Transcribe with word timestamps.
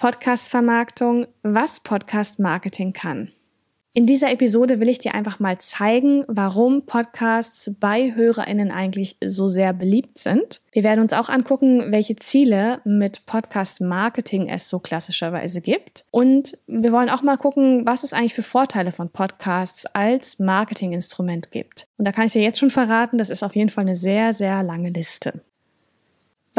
Podcast-Vermarktung, 0.00 1.26
was 1.42 1.80
Podcast-Marketing 1.80 2.94
kann. 2.94 3.30
In 3.92 4.06
dieser 4.06 4.32
Episode 4.32 4.80
will 4.80 4.88
ich 4.88 4.98
dir 4.98 5.14
einfach 5.14 5.40
mal 5.40 5.58
zeigen, 5.58 6.24
warum 6.26 6.86
Podcasts 6.86 7.70
bei 7.78 8.14
HörerInnen 8.14 8.70
eigentlich 8.70 9.18
so 9.22 9.46
sehr 9.46 9.74
beliebt 9.74 10.18
sind. 10.18 10.62
Wir 10.72 10.84
werden 10.84 11.00
uns 11.00 11.12
auch 11.12 11.28
angucken, 11.28 11.92
welche 11.92 12.16
Ziele 12.16 12.80
mit 12.86 13.26
Podcast-Marketing 13.26 14.48
es 14.48 14.70
so 14.70 14.78
klassischerweise 14.78 15.60
gibt. 15.60 16.06
Und 16.12 16.56
wir 16.66 16.92
wollen 16.92 17.10
auch 17.10 17.20
mal 17.20 17.36
gucken, 17.36 17.84
was 17.84 18.02
es 18.02 18.14
eigentlich 18.14 18.32
für 18.32 18.42
Vorteile 18.42 18.92
von 18.92 19.10
Podcasts 19.10 19.84
als 19.84 20.38
Marketinginstrument 20.38 21.50
gibt. 21.50 21.88
Und 21.98 22.06
da 22.06 22.12
kann 22.12 22.24
ich 22.24 22.32
dir 22.32 22.42
jetzt 22.42 22.58
schon 22.58 22.70
verraten, 22.70 23.18
das 23.18 23.28
ist 23.28 23.42
auf 23.42 23.54
jeden 23.54 23.68
Fall 23.68 23.84
eine 23.84 23.96
sehr, 23.96 24.32
sehr 24.32 24.62
lange 24.62 24.88
Liste. 24.88 25.42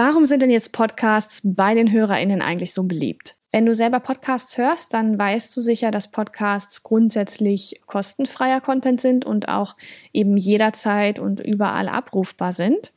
Warum 0.04 0.26
sind 0.26 0.42
denn 0.42 0.50
jetzt 0.50 0.72
Podcasts 0.72 1.42
bei 1.44 1.76
den 1.76 1.92
HörerInnen 1.92 2.42
eigentlich 2.42 2.74
so 2.74 2.86
beliebt? 2.86 3.36
Wenn 3.52 3.68
du 3.68 3.76
selber 3.76 4.00
Podcasts 4.00 4.58
hörst, 4.58 4.96
dann 4.96 5.20
weißt 5.20 5.56
du 5.56 5.62
sicher, 5.62 5.92
dass 5.92 6.10
Podcasts 6.10 6.82
grundsätzlich 6.82 7.80
kostenfreier 7.86 8.62
Content 8.62 9.00
sind 9.00 9.26
und 9.26 9.48
auch 9.48 9.76
eben 10.12 10.38
jederzeit 10.38 11.20
und 11.20 11.40
überall 11.40 11.88
abrufbar 11.88 12.52
sind. 12.52 12.94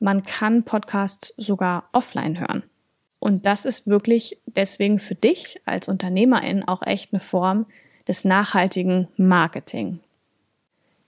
Man 0.00 0.24
kann 0.24 0.64
Podcasts 0.64 1.32
sogar 1.36 1.88
offline 1.92 2.40
hören. 2.40 2.64
Und 3.20 3.46
das 3.46 3.64
ist 3.64 3.86
wirklich 3.86 4.42
deswegen 4.46 4.98
für 4.98 5.14
dich 5.14 5.60
als 5.64 5.86
Unternehmerin 5.86 6.66
auch 6.66 6.82
echt 6.84 7.12
eine 7.12 7.20
Form 7.20 7.66
des 8.08 8.24
nachhaltigen 8.24 9.06
Marketing. 9.16 10.00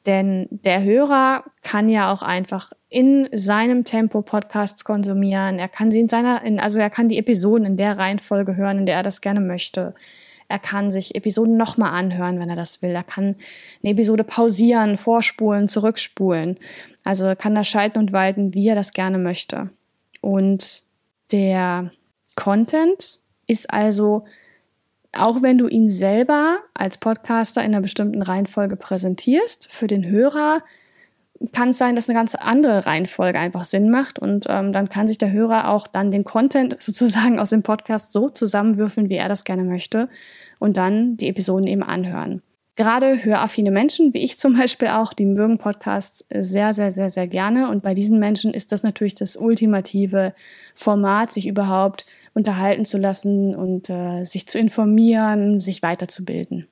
Denn 0.06 0.48
der 0.50 0.82
Hörer 0.82 1.44
kann 1.62 1.88
ja 1.88 2.12
auch 2.12 2.22
einfach 2.22 2.72
in 2.90 3.28
seinem 3.32 3.84
Tempo 3.84 4.22
Podcasts 4.22 4.84
konsumieren. 4.84 5.58
Er 5.58 5.68
kann 5.68 5.90
sie 5.90 6.00
in 6.00 6.08
seiner, 6.08 6.42
in, 6.42 6.60
also 6.60 6.78
er 6.78 6.90
kann 6.90 7.08
die 7.08 7.18
Episoden 7.18 7.66
in 7.66 7.76
der 7.76 7.98
Reihenfolge 7.98 8.56
hören, 8.56 8.78
in 8.78 8.86
der 8.86 8.96
er 8.96 9.02
das 9.02 9.20
gerne 9.22 9.40
möchte. 9.40 9.94
Er 10.48 10.58
kann 10.58 10.90
sich 10.90 11.14
Episoden 11.14 11.56
nochmal 11.56 11.90
anhören, 11.98 12.38
wenn 12.38 12.50
er 12.50 12.56
das 12.56 12.82
will. 12.82 12.90
Er 12.90 13.02
kann 13.02 13.36
eine 13.82 13.92
Episode 13.92 14.24
pausieren, 14.24 14.98
vorspulen, 14.98 15.68
zurückspulen. 15.68 16.58
Also 17.02 17.26
er 17.26 17.36
kann 17.36 17.54
da 17.54 17.64
schalten 17.64 17.98
und 17.98 18.12
walten, 18.12 18.52
wie 18.52 18.68
er 18.68 18.74
das 18.74 18.92
gerne 18.92 19.18
möchte. 19.18 19.70
Und 20.20 20.82
der 21.32 21.90
Content 22.36 23.20
ist 23.46 23.72
also 23.72 24.24
auch 25.18 25.42
wenn 25.42 25.58
du 25.58 25.68
ihn 25.68 25.88
selber 25.88 26.58
als 26.74 26.98
Podcaster 26.98 27.62
in 27.62 27.72
einer 27.72 27.80
bestimmten 27.80 28.22
Reihenfolge 28.22 28.76
präsentierst, 28.76 29.70
für 29.70 29.86
den 29.86 30.04
Hörer 30.06 30.62
kann 31.52 31.70
es 31.70 31.78
sein, 31.78 31.96
dass 31.96 32.08
eine 32.08 32.18
ganz 32.18 32.34
andere 32.34 32.86
Reihenfolge 32.86 33.38
einfach 33.38 33.64
Sinn 33.64 33.90
macht 33.90 34.18
und 34.18 34.46
ähm, 34.48 34.72
dann 34.72 34.88
kann 34.88 35.08
sich 35.08 35.18
der 35.18 35.32
Hörer 35.32 35.70
auch 35.70 35.86
dann 35.86 36.10
den 36.10 36.24
Content 36.24 36.76
sozusagen 36.80 37.38
aus 37.38 37.50
dem 37.50 37.62
Podcast 37.62 38.12
so 38.12 38.28
zusammenwürfeln, 38.28 39.08
wie 39.08 39.16
er 39.16 39.28
das 39.28 39.44
gerne 39.44 39.64
möchte 39.64 40.08
und 40.58 40.76
dann 40.76 41.16
die 41.16 41.28
Episoden 41.28 41.66
eben 41.66 41.82
anhören. 41.82 42.42
Gerade 42.76 43.24
höraffine 43.24 43.70
Menschen, 43.70 44.14
wie 44.14 44.24
ich 44.24 44.38
zum 44.38 44.54
Beispiel 44.58 44.88
auch, 44.88 45.12
die 45.12 45.26
mögen 45.26 45.58
Podcasts 45.58 46.24
sehr, 46.34 46.72
sehr, 46.72 46.90
sehr, 46.90 47.08
sehr 47.08 47.28
gerne 47.28 47.70
und 47.70 47.82
bei 47.82 47.94
diesen 47.94 48.18
Menschen 48.18 48.52
ist 48.52 48.72
das 48.72 48.82
natürlich 48.82 49.14
das 49.14 49.36
ultimative 49.36 50.34
Format, 50.74 51.32
sich 51.32 51.46
überhaupt 51.46 52.06
unterhalten 52.34 52.84
zu 52.84 52.98
lassen 52.98 53.54
und 53.54 53.88
äh, 53.90 54.24
sich 54.24 54.48
zu 54.48 54.58
informieren, 54.58 55.60
sich 55.60 55.82
weiterzubilden. 55.82 56.66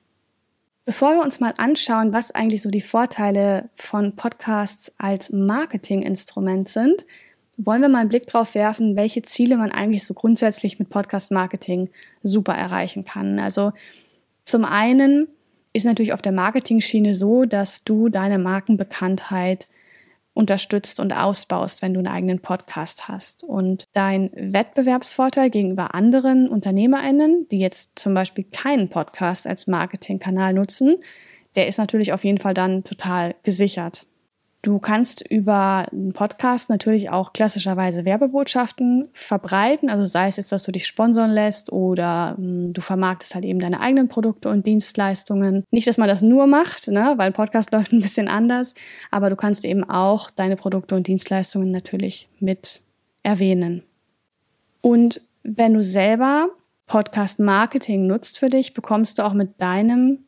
Bevor 0.85 1.13
wir 1.13 1.23
uns 1.23 1.39
mal 1.39 1.53
anschauen, 1.57 2.11
was 2.11 2.31
eigentlich 2.31 2.61
so 2.61 2.69
die 2.69 2.81
Vorteile 2.81 3.69
von 3.73 4.17
Podcasts 4.17 4.91
als 4.97 5.31
Marketinginstrument 5.31 6.67
sind, 6.67 7.05
wollen 7.55 7.81
wir 7.81 7.87
mal 7.87 7.99
einen 7.99 8.09
Blick 8.09 8.27
drauf 8.27 8.55
werfen, 8.55 8.97
welche 8.97 9.21
Ziele 9.21 9.55
man 9.55 9.71
eigentlich 9.71 10.03
so 10.03 10.13
grundsätzlich 10.13 10.79
mit 10.79 10.89
Podcast-Marketing 10.89 11.89
super 12.21 12.53
erreichen 12.53 13.05
kann. 13.05 13.39
Also 13.39 13.71
zum 14.43 14.65
einen 14.65 15.29
ist 15.73 15.85
natürlich 15.85 16.13
auf 16.13 16.21
der 16.21 16.31
Marketing-Schiene 16.31 17.13
so, 17.13 17.45
dass 17.45 17.83
du 17.83 18.09
deine 18.09 18.37
Markenbekanntheit 18.37 19.67
unterstützt 20.33 20.99
und 20.99 21.13
ausbaust, 21.13 21.81
wenn 21.81 21.93
du 21.93 21.99
einen 21.99 22.07
eigenen 22.07 22.39
Podcast 22.39 23.07
hast. 23.07 23.43
Und 23.43 23.87
dein 23.93 24.31
Wettbewerbsvorteil 24.33 25.49
gegenüber 25.49 25.93
anderen 25.93 26.49
UnternehmerInnen, 26.49 27.47
die 27.49 27.59
jetzt 27.59 27.99
zum 27.99 28.13
Beispiel 28.13 28.45
keinen 28.45 28.89
Podcast 28.89 29.45
als 29.45 29.67
Marketingkanal 29.67 30.53
nutzen, 30.53 30.97
der 31.55 31.67
ist 31.67 31.77
natürlich 31.77 32.13
auf 32.13 32.23
jeden 32.23 32.39
Fall 32.39 32.55
dann 32.55 32.83
total 32.83 33.35
gesichert. 33.43 34.07
Du 34.63 34.79
kannst 34.79 35.29
über 35.29 35.85
einen 35.91 36.13
Podcast 36.13 36.69
natürlich 36.69 37.09
auch 37.09 37.33
klassischerweise 37.33 38.05
Werbebotschaften 38.05 39.09
verbreiten, 39.11 39.89
also 39.89 40.05
sei 40.05 40.29
es 40.29 40.37
jetzt, 40.37 40.53
dass 40.53 40.63
du 40.63 40.71
dich 40.71 40.87
sponsern 40.87 41.31
lässt 41.31 41.69
oder 41.73 42.35
mh, 42.37 42.37
hm, 42.37 42.71
du 42.71 42.79
vermarktest 42.79 43.35
halt 43.35 43.43
eben 43.43 43.59
deine 43.59 43.81
eigenen 43.81 44.07
Produkte 44.07 44.47
und 44.47 44.65
Dienstleistungen. 44.65 45.65
Nicht, 45.69 45.85
dass 45.85 45.97
man 45.97 46.07
das 46.07 46.21
nur 46.21 46.47
macht, 46.47 46.87
ne, 46.87 47.13
weil 47.17 47.27
ein 47.27 47.33
Podcast 47.33 47.71
läuft 47.73 47.91
ein 47.91 48.01
bisschen 48.01 48.29
anders, 48.29 48.73
aber 49.11 49.29
du 49.29 49.35
kannst 49.35 49.65
eben 49.65 49.83
auch 49.83 50.31
deine 50.31 50.55
Produkte 50.55 50.95
und 50.95 51.07
Dienstleistungen 51.07 51.69
natürlich 51.69 52.29
mit 52.39 52.81
erwähnen. 53.21 53.83
Und 54.79 55.19
wenn 55.43 55.73
du 55.73 55.83
selber 55.83 56.47
Podcast 56.87 57.37
Marketing 57.37 58.07
nutzt 58.07 58.39
für 58.39 58.49
dich, 58.49 58.73
bekommst 58.73 59.19
du 59.19 59.23
auch 59.23 59.33
mit 59.33 59.59
deinem 59.59 60.19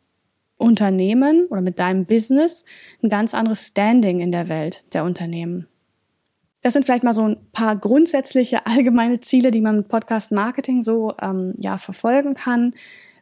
Unternehmen 0.57 1.47
oder 1.47 1.61
mit 1.61 1.79
deinem 1.79 2.05
Business 2.05 2.65
ein 3.03 3.09
ganz 3.09 3.33
anderes 3.33 3.67
Standing 3.67 4.21
in 4.21 4.31
der 4.31 4.47
Welt 4.49 4.93
der 4.93 5.03
Unternehmen. 5.03 5.67
Das 6.61 6.73
sind 6.73 6.85
vielleicht 6.85 7.03
mal 7.03 7.13
so 7.13 7.27
ein 7.27 7.37
paar 7.51 7.75
grundsätzliche 7.75 8.65
allgemeine 8.65 9.19
Ziele, 9.19 9.51
die 9.51 9.61
man 9.61 9.77
mit 9.77 9.87
Podcast 9.87 10.31
Marketing 10.31 10.81
so 10.81 11.13
ähm, 11.21 11.53
ja 11.59 11.77
verfolgen 11.77 12.33
kann. 12.33 12.73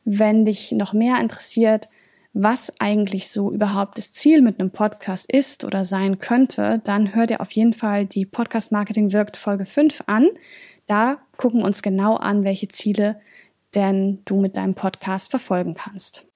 Wenn 0.06 0.46
dich 0.46 0.72
noch 0.72 0.94
mehr 0.94 1.20
interessiert, 1.20 1.90
was 2.34 2.72
eigentlich 2.80 3.30
so 3.30 3.52
überhaupt 3.52 3.98
das 3.98 4.12
Ziel 4.12 4.42
mit 4.42 4.60
einem 4.60 4.72
Podcast 4.72 5.32
ist 5.32 5.64
oder 5.64 5.86
sein 5.86 6.20
könnte, 6.20 6.82
dann 6.84 7.14
hör 7.14 7.28
dir 7.28 7.42
auf 7.42 7.52
jeden 7.52 7.74
Fall 7.74 8.06
die 8.06 8.26
Podcast 8.26 8.72
Marketing 8.72 9.14
wirkt 9.14 9.38
Folge 9.38 9.66
5 9.66 10.04
an. 10.08 10.30
Da 10.88 11.20
gucken 11.38 11.62
wir 11.62 11.66
uns 11.66 11.82
genau 11.82 12.16
an, 12.16 12.44
welche 12.44 12.68
Ziele 12.68 13.20
denn 13.76 14.22
du 14.26 14.40
mit 14.40 14.58
deinem 14.58 14.74
Podcast 14.74 15.30
verfolgen 15.30 15.76
kannst. 15.76 16.28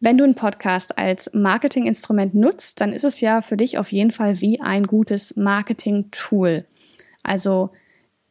Wenn 0.00 0.16
du 0.16 0.22
einen 0.22 0.36
Podcast 0.36 0.96
als 0.96 1.30
Marketinginstrument 1.34 2.32
nutzt, 2.32 2.80
dann 2.80 2.92
ist 2.92 3.04
es 3.04 3.20
ja 3.20 3.42
für 3.42 3.56
dich 3.56 3.78
auf 3.78 3.90
jeden 3.90 4.12
Fall 4.12 4.40
wie 4.40 4.60
ein 4.60 4.84
gutes 4.84 5.34
Marketing-Tool. 5.34 6.64
Also 7.24 7.70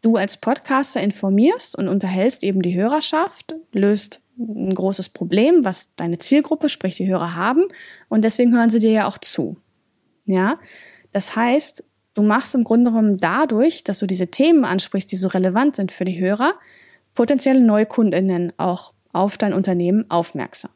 du 0.01 0.15
als 0.15 0.37
Podcaster 0.37 1.01
informierst 1.01 1.77
und 1.77 1.89
unterhältst 1.89 2.43
eben 2.43 2.61
die 2.61 2.75
Hörerschaft, 2.75 3.55
löst 3.73 4.21
ein 4.39 4.73
großes 4.73 5.09
Problem, 5.09 5.65
was 5.65 5.93
deine 5.95 6.19
Zielgruppe, 6.19 6.69
sprich 6.69 6.95
die 6.95 7.07
Hörer 7.07 7.35
haben, 7.35 7.65
und 8.07 8.21
deswegen 8.21 8.55
hören 8.55 8.69
sie 8.69 8.79
dir 8.79 8.91
ja 8.91 9.07
auch 9.07 9.17
zu. 9.17 9.57
Ja, 10.25 10.59
das 11.11 11.35
heißt, 11.35 11.83
du 12.13 12.21
machst 12.21 12.55
im 12.55 12.63
Grunde 12.63 12.91
genommen 12.91 13.17
dadurch, 13.17 13.83
dass 13.83 13.99
du 13.99 14.05
diese 14.05 14.27
Themen 14.27 14.63
ansprichst, 14.63 15.11
die 15.11 15.17
so 15.17 15.27
relevant 15.27 15.75
sind 15.75 15.91
für 15.91 16.05
die 16.05 16.19
Hörer, 16.19 16.53
potenzielle 17.13 17.61
Neukundinnen 17.61 18.53
auch 18.57 18.93
auf 19.11 19.37
dein 19.37 19.53
Unternehmen 19.53 20.09
aufmerksam. 20.09 20.71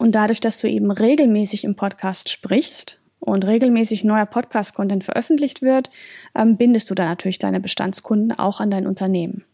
Und 0.00 0.12
dadurch, 0.12 0.40
dass 0.40 0.56
du 0.56 0.66
eben 0.66 0.90
regelmäßig 0.90 1.64
im 1.64 1.76
Podcast 1.76 2.30
sprichst 2.30 2.98
und 3.18 3.46
regelmäßig 3.46 4.02
neuer 4.02 4.24
Podcast-Content 4.24 5.04
veröffentlicht 5.04 5.60
wird, 5.60 5.90
ähm, 6.34 6.56
bindest 6.56 6.88
du 6.88 6.94
da 6.94 7.04
natürlich 7.04 7.38
deine 7.38 7.60
Bestandskunden 7.60 8.32
auch 8.32 8.60
an 8.60 8.70
dein 8.70 8.86
Unternehmen. 8.86 9.44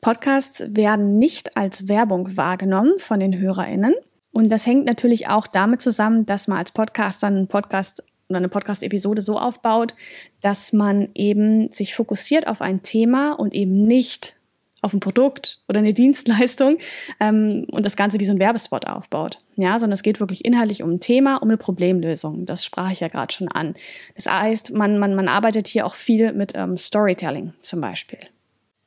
Podcasts 0.00 0.64
werden 0.66 1.20
nicht 1.20 1.56
als 1.56 1.86
Werbung 1.86 2.36
wahrgenommen 2.36 2.94
von 2.98 3.20
den 3.20 3.38
HörerInnen. 3.38 3.94
Und 4.32 4.48
das 4.48 4.66
hängt 4.66 4.86
natürlich 4.86 5.28
auch 5.28 5.46
damit 5.46 5.80
zusammen, 5.80 6.24
dass 6.24 6.48
man 6.48 6.58
als 6.58 6.72
Podcaster 6.72 7.28
einen 7.28 7.46
Podcast 7.46 8.02
oder 8.28 8.38
eine 8.38 8.48
Podcast-Episode 8.48 9.22
so 9.22 9.38
aufbaut, 9.38 9.94
dass 10.40 10.72
man 10.72 11.10
eben 11.14 11.72
sich 11.72 11.94
fokussiert 11.94 12.48
auf 12.48 12.60
ein 12.60 12.82
Thema 12.82 13.34
und 13.34 13.54
eben 13.54 13.84
nicht 13.86 14.34
auf 14.82 14.92
ein 14.92 15.00
Produkt 15.00 15.60
oder 15.68 15.78
eine 15.78 15.94
Dienstleistung 15.94 16.78
ähm, 17.20 17.66
und 17.72 17.86
das 17.86 17.96
Ganze 17.96 18.20
wie 18.20 18.24
so 18.24 18.32
ein 18.32 18.38
Werbespot 18.38 18.86
aufbaut. 18.86 19.38
Ja, 19.56 19.78
sondern 19.78 19.94
es 19.94 20.02
geht 20.02 20.20
wirklich 20.20 20.44
inhaltlich 20.44 20.82
um 20.82 20.90
ein 20.90 21.00
Thema, 21.00 21.36
um 21.36 21.48
eine 21.48 21.56
Problemlösung. 21.56 22.44
Das 22.44 22.64
sprach 22.64 22.90
ich 22.90 23.00
ja 23.00 23.08
gerade 23.08 23.32
schon 23.32 23.48
an. 23.48 23.74
Das 24.14 24.26
heißt, 24.26 24.74
man, 24.74 24.98
man, 24.98 25.14
man 25.14 25.28
arbeitet 25.28 25.68
hier 25.68 25.86
auch 25.86 25.94
viel 25.94 26.32
mit 26.32 26.52
ähm, 26.54 26.76
Storytelling 26.76 27.54
zum 27.60 27.80
Beispiel. 27.80 28.18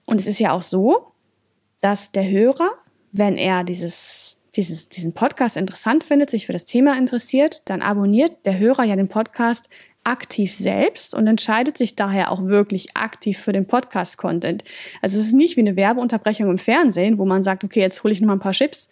Und 0.06 0.22
es 0.22 0.28
ist 0.28 0.40
ja 0.40 0.52
auch 0.52 0.62
so, 0.62 1.12
dass 1.82 2.12
der 2.12 2.30
Hörer, 2.30 2.70
wenn 3.12 3.38
er 3.38 3.64
dieses 3.64 4.38
dieses, 4.56 4.90
diesen 4.90 5.14
Podcast 5.14 5.58
interessant 5.58 6.04
findet, 6.04 6.30
sich 6.30 6.46
für 6.46 6.54
das 6.54 6.66
Thema 6.66 6.98
interessiert, 6.98 7.62
dann 7.66 7.82
abonniert 7.82 8.46
der 8.46 8.58
Hörer 8.58 8.84
ja 8.84 8.96
den 8.96 9.10
Podcast 9.10 9.70
aktiv 10.06 10.54
selbst 10.54 11.16
und 11.16 11.28
entscheidet 11.28 11.78
sich 11.78 11.96
daher 11.96 12.32
auch 12.32 12.46
wirklich 12.46 12.96
aktiv 12.96 13.38
für 13.38 13.52
den 13.52 13.66
Podcast-Content. 13.66 14.64
Also 15.02 15.20
es 15.20 15.26
ist 15.26 15.34
nicht 15.34 15.58
wie 15.58 15.62
eine 15.62 15.76
Werbeunterbrechung 15.76 16.50
im 16.50 16.58
Fernsehen, 16.58 17.18
wo 17.18 17.26
man 17.26 17.44
sagt, 17.44 17.64
okay, 17.64 17.82
jetzt 17.82 18.04
hole 18.04 18.14
ich 18.14 18.22
noch 18.22 18.28
mal 18.28 18.34
ein 18.34 18.40
paar 18.40 18.54
Chips 18.54 18.90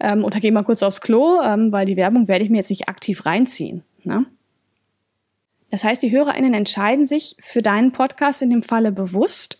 ähm, 0.00 0.24
oder 0.24 0.40
gehe 0.40 0.52
mal 0.52 0.64
kurz 0.64 0.82
aufs 0.82 1.00
Klo, 1.00 1.40
ähm, 1.42 1.72
weil 1.72 1.86
die 1.86 1.96
Werbung 1.96 2.28
werde 2.28 2.44
ich 2.44 2.50
mir 2.50 2.58
jetzt 2.58 2.70
nicht 2.70 2.88
aktiv 2.88 3.24
reinziehen. 3.26 3.82
Ne? 4.04 4.26
Das 5.70 5.84
heißt, 5.84 6.02
die 6.02 6.10
HörerInnen 6.10 6.54
entscheiden 6.54 7.06
sich 7.06 7.36
für 7.40 7.62
deinen 7.62 7.92
Podcast 7.92 8.42
in 8.42 8.50
dem 8.50 8.62
Falle 8.62 8.92
bewusst 8.92 9.58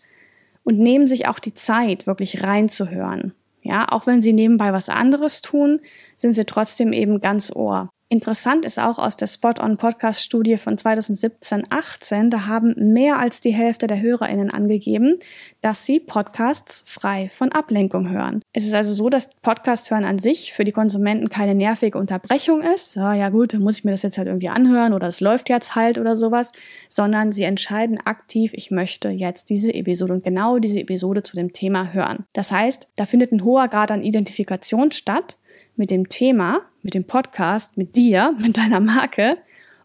und 0.63 0.79
nehmen 0.79 1.07
sich 1.07 1.27
auch 1.27 1.39
die 1.39 1.53
Zeit, 1.53 2.07
wirklich 2.07 2.43
reinzuhören. 2.43 3.33
Ja, 3.61 3.87
auch 3.89 4.07
wenn 4.07 4.21
sie 4.21 4.33
nebenbei 4.33 4.71
was 4.71 4.89
anderes 4.89 5.41
tun, 5.41 5.81
sind 6.15 6.33
sie 6.33 6.45
trotzdem 6.45 6.93
eben 6.93 7.19
ganz 7.19 7.53
Ohr. 7.53 7.89
Interessant 8.09 8.63
ist 8.63 8.79
auch 8.79 8.99
aus 8.99 9.17
der 9.17 9.27
Spot-on-Podcast-Studie 9.27 10.55
von 10.55 10.77
2017-18, 10.77 12.29
da 12.29 12.47
haben 12.47 12.73
mehr 12.93 13.19
als 13.19 13.41
die 13.41 13.51
Hälfte 13.51 13.85
der 13.87 14.01
HörerInnen 14.01 14.49
angegeben, 14.49 15.19
dass 15.59 15.85
sie 15.85 15.99
Podcasts 15.99 16.83
frei 16.85 17.29
von 17.35 17.51
Ablenkung 17.51 18.09
hören. 18.09 18.41
Es 18.53 18.65
ist 18.65 18.73
also 18.73 18.93
so, 18.93 19.09
dass 19.09 19.29
Podcast 19.41 19.91
hören 19.91 20.05
an 20.05 20.19
sich 20.19 20.53
für 20.53 20.63
die 20.63 20.71
Konsumenten 20.71 21.27
keine 21.27 21.53
nervige 21.53 21.97
Unterbrechung 21.97 22.61
ist. 22.61 22.95
Ja, 22.95 23.13
ja 23.13 23.27
gut, 23.27 23.53
dann 23.53 23.61
muss 23.61 23.79
ich 23.79 23.83
mir 23.83 23.91
das 23.91 24.03
jetzt 24.03 24.17
halt 24.17 24.29
irgendwie 24.29 24.47
anhören 24.47 24.93
oder 24.93 25.07
es 25.07 25.19
läuft 25.19 25.49
jetzt 25.49 25.75
halt 25.75 25.97
oder 25.97 26.15
sowas, 26.15 26.53
sondern 26.87 27.33
sie 27.33 27.43
entscheiden 27.43 27.99
aktiv, 28.05 28.51
ich 28.53 28.71
möchte 28.71 29.09
jetzt 29.09 29.49
diese 29.49 29.73
Episode 29.73 30.13
und 30.13 30.23
genau 30.23 30.59
diese 30.59 30.79
Episode 30.79 31.23
zu 31.23 31.35
dem 31.35 31.51
Thema 31.51 31.91
hören. 31.91 32.25
Das 32.31 32.53
heißt, 32.53 32.87
da 32.95 33.05
findet 33.05 33.33
ein 33.33 33.43
hoher 33.43 33.67
Grad 33.67 33.91
an 33.91 34.01
Identifikation 34.01 34.93
statt 34.93 35.35
mit 35.77 35.91
dem 35.91 36.09
Thema, 36.09 36.61
mit 36.81 36.93
dem 36.93 37.05
Podcast, 37.05 37.77
mit 37.77 37.95
dir, 37.95 38.33
mit 38.39 38.57
deiner 38.57 38.79
Marke. 38.79 39.37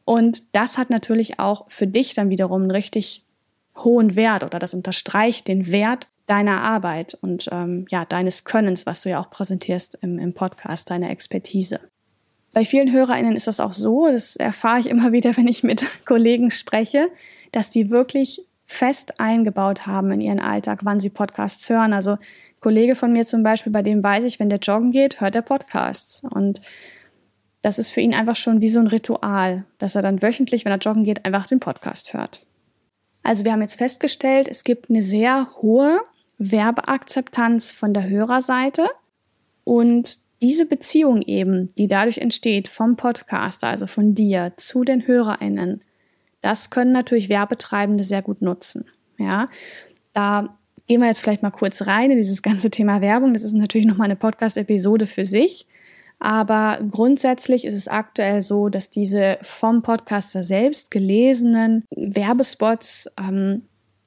Und 0.04 0.54
das 0.54 0.78
hat 0.78 0.90
natürlich 0.90 1.38
auch 1.38 1.64
für 1.68 1.86
dich 1.86 2.14
dann 2.14 2.30
wiederum 2.30 2.62
einen 2.62 2.70
richtig 2.70 3.24
hohen 3.76 4.16
Wert 4.16 4.44
oder 4.44 4.58
das 4.58 4.74
unterstreicht 4.74 5.48
den 5.48 5.70
Wert 5.70 6.08
deiner 6.26 6.62
Arbeit 6.62 7.14
und 7.20 7.48
ähm, 7.52 7.86
ja, 7.90 8.04
deines 8.04 8.44
Könnens, 8.44 8.86
was 8.86 9.02
du 9.02 9.10
ja 9.10 9.20
auch 9.20 9.30
präsentierst 9.30 9.98
im, 10.02 10.18
im 10.18 10.34
Podcast, 10.34 10.90
deine 10.90 11.10
Expertise. 11.10 11.80
Bei 12.52 12.64
vielen 12.64 12.92
HörerInnen 12.92 13.34
ist 13.34 13.46
das 13.46 13.60
auch 13.60 13.72
so, 13.72 14.08
das 14.08 14.36
erfahre 14.36 14.80
ich 14.80 14.88
immer 14.88 15.12
wieder, 15.12 15.36
wenn 15.36 15.48
ich 15.48 15.62
mit 15.62 15.84
Kollegen 16.06 16.50
spreche, 16.50 17.08
dass 17.50 17.70
die 17.70 17.90
wirklich 17.90 18.46
fest 18.72 19.20
eingebaut 19.20 19.86
haben 19.86 20.10
in 20.12 20.20
ihren 20.20 20.40
Alltag, 20.40 20.80
wann 20.82 21.00
sie 21.00 21.10
Podcasts 21.10 21.69
hören. 21.69 21.92
Also 21.92 22.19
Kollege 22.60 22.94
von 22.94 23.12
mir 23.12 23.24
zum 23.24 23.42
Beispiel, 23.42 23.72
bei 23.72 23.82
dem 23.82 24.02
weiß 24.02 24.24
ich, 24.24 24.40
wenn 24.40 24.48
der 24.48 24.58
joggen 24.58 24.92
geht, 24.92 25.20
hört 25.20 25.36
er 25.36 25.42
Podcasts. 25.42 26.22
Und 26.28 26.62
das 27.60 27.78
ist 27.78 27.90
für 27.90 28.00
ihn 28.00 28.14
einfach 28.14 28.36
schon 28.36 28.60
wie 28.60 28.69
so 28.69 28.80
ein 28.80 28.86
Ritual, 28.86 29.64
dass 29.78 29.94
er 29.94 30.02
dann 30.02 30.22
wöchentlich, 30.22 30.64
wenn 30.64 30.72
er 30.72 30.78
joggen 30.78 31.04
geht, 31.04 31.24
einfach 31.24 31.46
den 31.46 31.60
Podcast 31.60 32.14
hört. 32.14 32.46
Also 33.22 33.44
wir 33.44 33.52
haben 33.52 33.62
jetzt 33.62 33.78
festgestellt, 33.78 34.48
es 34.48 34.64
gibt 34.64 34.90
eine 34.90 35.02
sehr 35.02 35.48
hohe 35.60 36.00
Werbeakzeptanz 36.38 37.72
von 37.72 37.94
der 37.94 38.08
Hörerseite 38.08 38.88
und 39.64 40.18
diese 40.40 40.66
Beziehung 40.66 41.22
eben, 41.22 41.72
die 41.76 41.86
dadurch 41.86 42.18
entsteht 42.18 42.66
vom 42.66 42.96
Podcaster, 42.96 43.68
also 43.68 43.86
von 43.86 44.14
dir 44.14 44.52
zu 44.56 44.82
den 44.82 45.06
HörerInnen, 45.06 45.82
das 46.42 46.70
können 46.70 46.92
natürlich 46.92 47.28
Werbetreibende 47.28 48.04
sehr 48.04 48.22
gut 48.22 48.42
nutzen. 48.42 48.84
Ja, 49.18 49.48
da 50.12 50.58
gehen 50.86 51.00
wir 51.00 51.06
jetzt 51.06 51.22
vielleicht 51.22 51.42
mal 51.42 51.50
kurz 51.50 51.86
rein 51.86 52.10
in 52.10 52.18
dieses 52.18 52.42
ganze 52.42 52.70
Thema 52.70 53.00
Werbung. 53.00 53.32
Das 53.32 53.44
ist 53.44 53.54
natürlich 53.54 53.86
nochmal 53.86 54.06
eine 54.06 54.16
Podcast-Episode 54.16 55.06
für 55.06 55.24
sich. 55.24 55.66
Aber 56.18 56.78
grundsätzlich 56.90 57.64
ist 57.64 57.74
es 57.74 57.88
aktuell 57.88 58.42
so, 58.42 58.68
dass 58.68 58.90
diese 58.90 59.38
vom 59.42 59.82
Podcaster 59.82 60.42
selbst 60.42 60.90
gelesenen 60.90 61.84
Werbespots 61.90 63.10
ähm, 63.18 63.62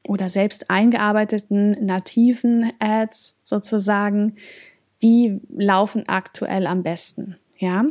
oder 0.07 0.29
selbst 0.29 0.69
eingearbeiteten 0.69 1.71
nativen 1.71 2.71
Ads 2.79 3.35
sozusagen, 3.43 4.35
die 5.01 5.41
laufen 5.49 6.07
aktuell 6.07 6.67
am 6.67 6.83
besten. 6.83 7.35
Ja, 7.57 7.85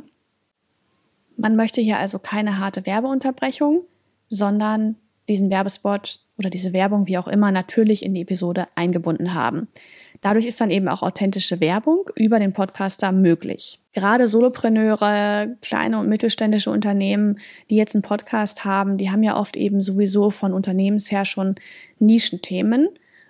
man 1.36 1.56
möchte 1.56 1.80
hier 1.80 1.98
also 1.98 2.18
keine 2.18 2.58
harte 2.58 2.86
Werbeunterbrechung, 2.86 3.82
sondern 4.28 4.96
diesen 5.28 5.50
Werbespot 5.50 6.20
oder 6.36 6.50
diese 6.50 6.72
Werbung, 6.72 7.06
wie 7.06 7.18
auch 7.18 7.28
immer, 7.28 7.52
natürlich 7.52 8.04
in 8.04 8.12
die 8.12 8.22
Episode 8.22 8.66
eingebunden 8.74 9.34
haben. 9.34 9.68
Dadurch 10.20 10.46
ist 10.46 10.60
dann 10.60 10.70
eben 10.70 10.88
auch 10.88 11.02
authentische 11.02 11.60
Werbung 11.60 12.10
über 12.16 12.38
den 12.38 12.52
Podcaster 12.52 13.12
möglich. 13.12 13.78
Gerade 13.92 14.26
Solopreneure, 14.26 15.56
kleine 15.62 15.98
und 15.98 16.08
mittelständische 16.08 16.70
Unternehmen, 16.70 17.38
die 17.70 17.76
jetzt 17.76 17.94
einen 17.94 18.02
Podcast 18.02 18.64
haben, 18.64 18.96
die 18.96 19.10
haben 19.10 19.22
ja 19.22 19.36
oft 19.36 19.56
eben 19.56 19.80
sowieso 19.80 20.30
von 20.30 20.52
Unternehmens 20.52 21.10
her 21.10 21.24
schon 21.24 21.54
Nischenthemen 21.98 22.88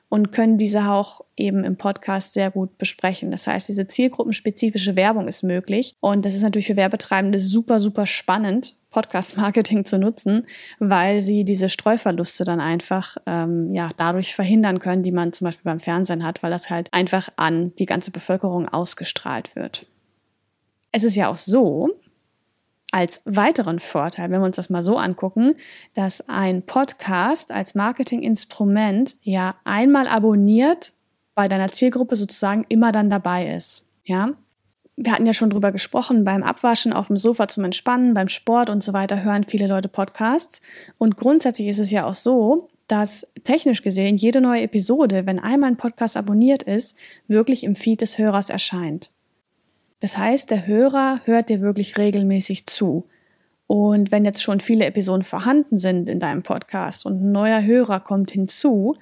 und 0.08 0.32
können 0.32 0.58
diese 0.58 0.90
auch 0.90 1.22
eben 1.36 1.64
im 1.64 1.76
Podcast 1.76 2.32
sehr 2.34 2.50
gut 2.50 2.78
besprechen. 2.78 3.30
Das 3.30 3.46
heißt, 3.46 3.68
diese 3.68 3.88
zielgruppenspezifische 3.88 4.96
Werbung 4.96 5.26
ist 5.26 5.42
möglich 5.42 5.94
und 6.00 6.24
das 6.24 6.34
ist 6.34 6.42
natürlich 6.42 6.66
für 6.66 6.76
Werbetreibende 6.76 7.40
super, 7.40 7.80
super 7.80 8.06
spannend, 8.06 8.76
Podcast-Marketing 8.90 9.84
zu 9.84 9.98
nutzen, 9.98 10.46
weil 10.78 11.22
sie 11.22 11.44
diese 11.44 11.68
Streuverluste 11.68 12.44
dann 12.44 12.60
einfach 12.60 13.16
ähm, 13.26 13.74
ja 13.74 13.88
dadurch 13.96 14.34
verhindern 14.34 14.78
können, 14.78 15.02
die 15.02 15.10
man 15.12 15.32
zum 15.32 15.46
Beispiel 15.46 15.64
beim 15.64 15.80
Fernsehen 15.80 16.24
hat, 16.24 16.42
weil 16.42 16.52
das 16.52 16.70
halt 16.70 16.88
einfach 16.92 17.28
an 17.36 17.74
die 17.76 17.86
ganze 17.86 18.12
Bevölkerung 18.12 18.68
ausgestrahlt 18.68 19.56
wird. 19.56 19.86
Es 20.92 21.02
ist 21.02 21.16
ja 21.16 21.28
auch 21.28 21.36
so, 21.36 21.90
als 22.94 23.22
weiteren 23.24 23.80
Vorteil, 23.80 24.30
wenn 24.30 24.40
wir 24.40 24.46
uns 24.46 24.54
das 24.54 24.70
mal 24.70 24.84
so 24.84 24.98
angucken, 24.98 25.56
dass 25.94 26.28
ein 26.28 26.62
Podcast 26.62 27.50
als 27.50 27.74
Marketinginstrument 27.74 29.16
ja 29.22 29.56
einmal 29.64 30.06
abonniert 30.06 30.92
bei 31.34 31.48
deiner 31.48 31.72
Zielgruppe 31.72 32.14
sozusagen 32.14 32.64
immer 32.68 32.92
dann 32.92 33.10
dabei 33.10 33.48
ist. 33.48 33.84
Ja, 34.04 34.30
wir 34.94 35.10
hatten 35.10 35.26
ja 35.26 35.32
schon 35.32 35.50
drüber 35.50 35.72
gesprochen, 35.72 36.22
beim 36.22 36.44
Abwaschen 36.44 36.92
auf 36.92 37.08
dem 37.08 37.16
Sofa 37.16 37.48
zum 37.48 37.64
Entspannen, 37.64 38.14
beim 38.14 38.28
Sport 38.28 38.70
und 38.70 38.84
so 38.84 38.92
weiter 38.92 39.24
hören 39.24 39.42
viele 39.42 39.66
Leute 39.66 39.88
Podcasts. 39.88 40.60
Und 40.96 41.16
grundsätzlich 41.16 41.66
ist 41.66 41.80
es 41.80 41.90
ja 41.90 42.06
auch 42.06 42.14
so, 42.14 42.68
dass 42.86 43.26
technisch 43.42 43.82
gesehen 43.82 44.18
jede 44.18 44.40
neue 44.40 44.62
Episode, 44.62 45.26
wenn 45.26 45.40
einmal 45.40 45.70
ein 45.70 45.78
Podcast 45.78 46.16
abonniert 46.16 46.62
ist, 46.62 46.96
wirklich 47.26 47.64
im 47.64 47.74
Feed 47.74 48.02
des 48.02 48.18
Hörers 48.18 48.50
erscheint. 48.50 49.10
Das 50.04 50.18
heißt, 50.18 50.50
der 50.50 50.66
Hörer 50.66 51.22
hört 51.24 51.48
dir 51.48 51.62
wirklich 51.62 51.96
regelmäßig 51.96 52.66
zu. 52.66 53.06
Und 53.66 54.12
wenn 54.12 54.26
jetzt 54.26 54.42
schon 54.42 54.60
viele 54.60 54.84
Episoden 54.84 55.22
vorhanden 55.22 55.78
sind 55.78 56.10
in 56.10 56.20
deinem 56.20 56.42
Podcast 56.42 57.06
und 57.06 57.22
ein 57.22 57.32
neuer 57.32 57.62
Hörer 57.62 58.00
kommt 58.00 58.30
hinzu, 58.30 58.96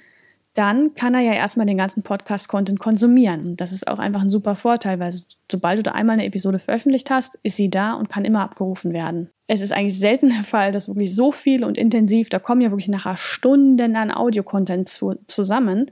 dann 0.55 0.95
kann 0.95 1.15
er 1.15 1.23
ja 1.23 1.33
erstmal 1.33 1.67
den 1.67 1.77
ganzen 1.77 2.05
Podcast-Content 2.05 2.79
konsumieren. 2.79 3.49
Und 3.49 3.61
das 3.61 3.73
ist 3.73 3.89
auch 3.89 3.99
einfach 3.99 4.21
ein 4.21 4.31
super 4.31 4.55
Vorteil, 4.55 5.01
weil 5.01 5.13
sobald 5.51 5.79
du 5.81 5.83
da 5.83 5.91
einmal 5.91 6.15
eine 6.15 6.25
Episode 6.25 6.61
veröffentlicht 6.61 7.11
hast, 7.11 7.37
ist 7.43 7.57
sie 7.57 7.69
da 7.69 7.95
und 7.95 8.09
kann 8.09 8.25
immer 8.25 8.45
abgerufen 8.45 8.93
werden. 8.93 9.29
Es 9.49 9.61
ist 9.61 9.73
eigentlich 9.73 9.99
selten 9.99 10.29
der 10.29 10.45
Fall, 10.45 10.71
dass 10.71 10.87
wirklich 10.87 11.17
so 11.17 11.33
viel 11.33 11.65
und 11.65 11.77
intensiv, 11.77 12.29
da 12.29 12.39
kommen 12.39 12.61
ja 12.61 12.71
wirklich 12.71 12.87
nachher 12.87 13.17
Stunden 13.17 13.97
an 13.97 14.13
Audio-Content 14.13 14.89
zu, 14.89 15.17
zusammen, 15.27 15.91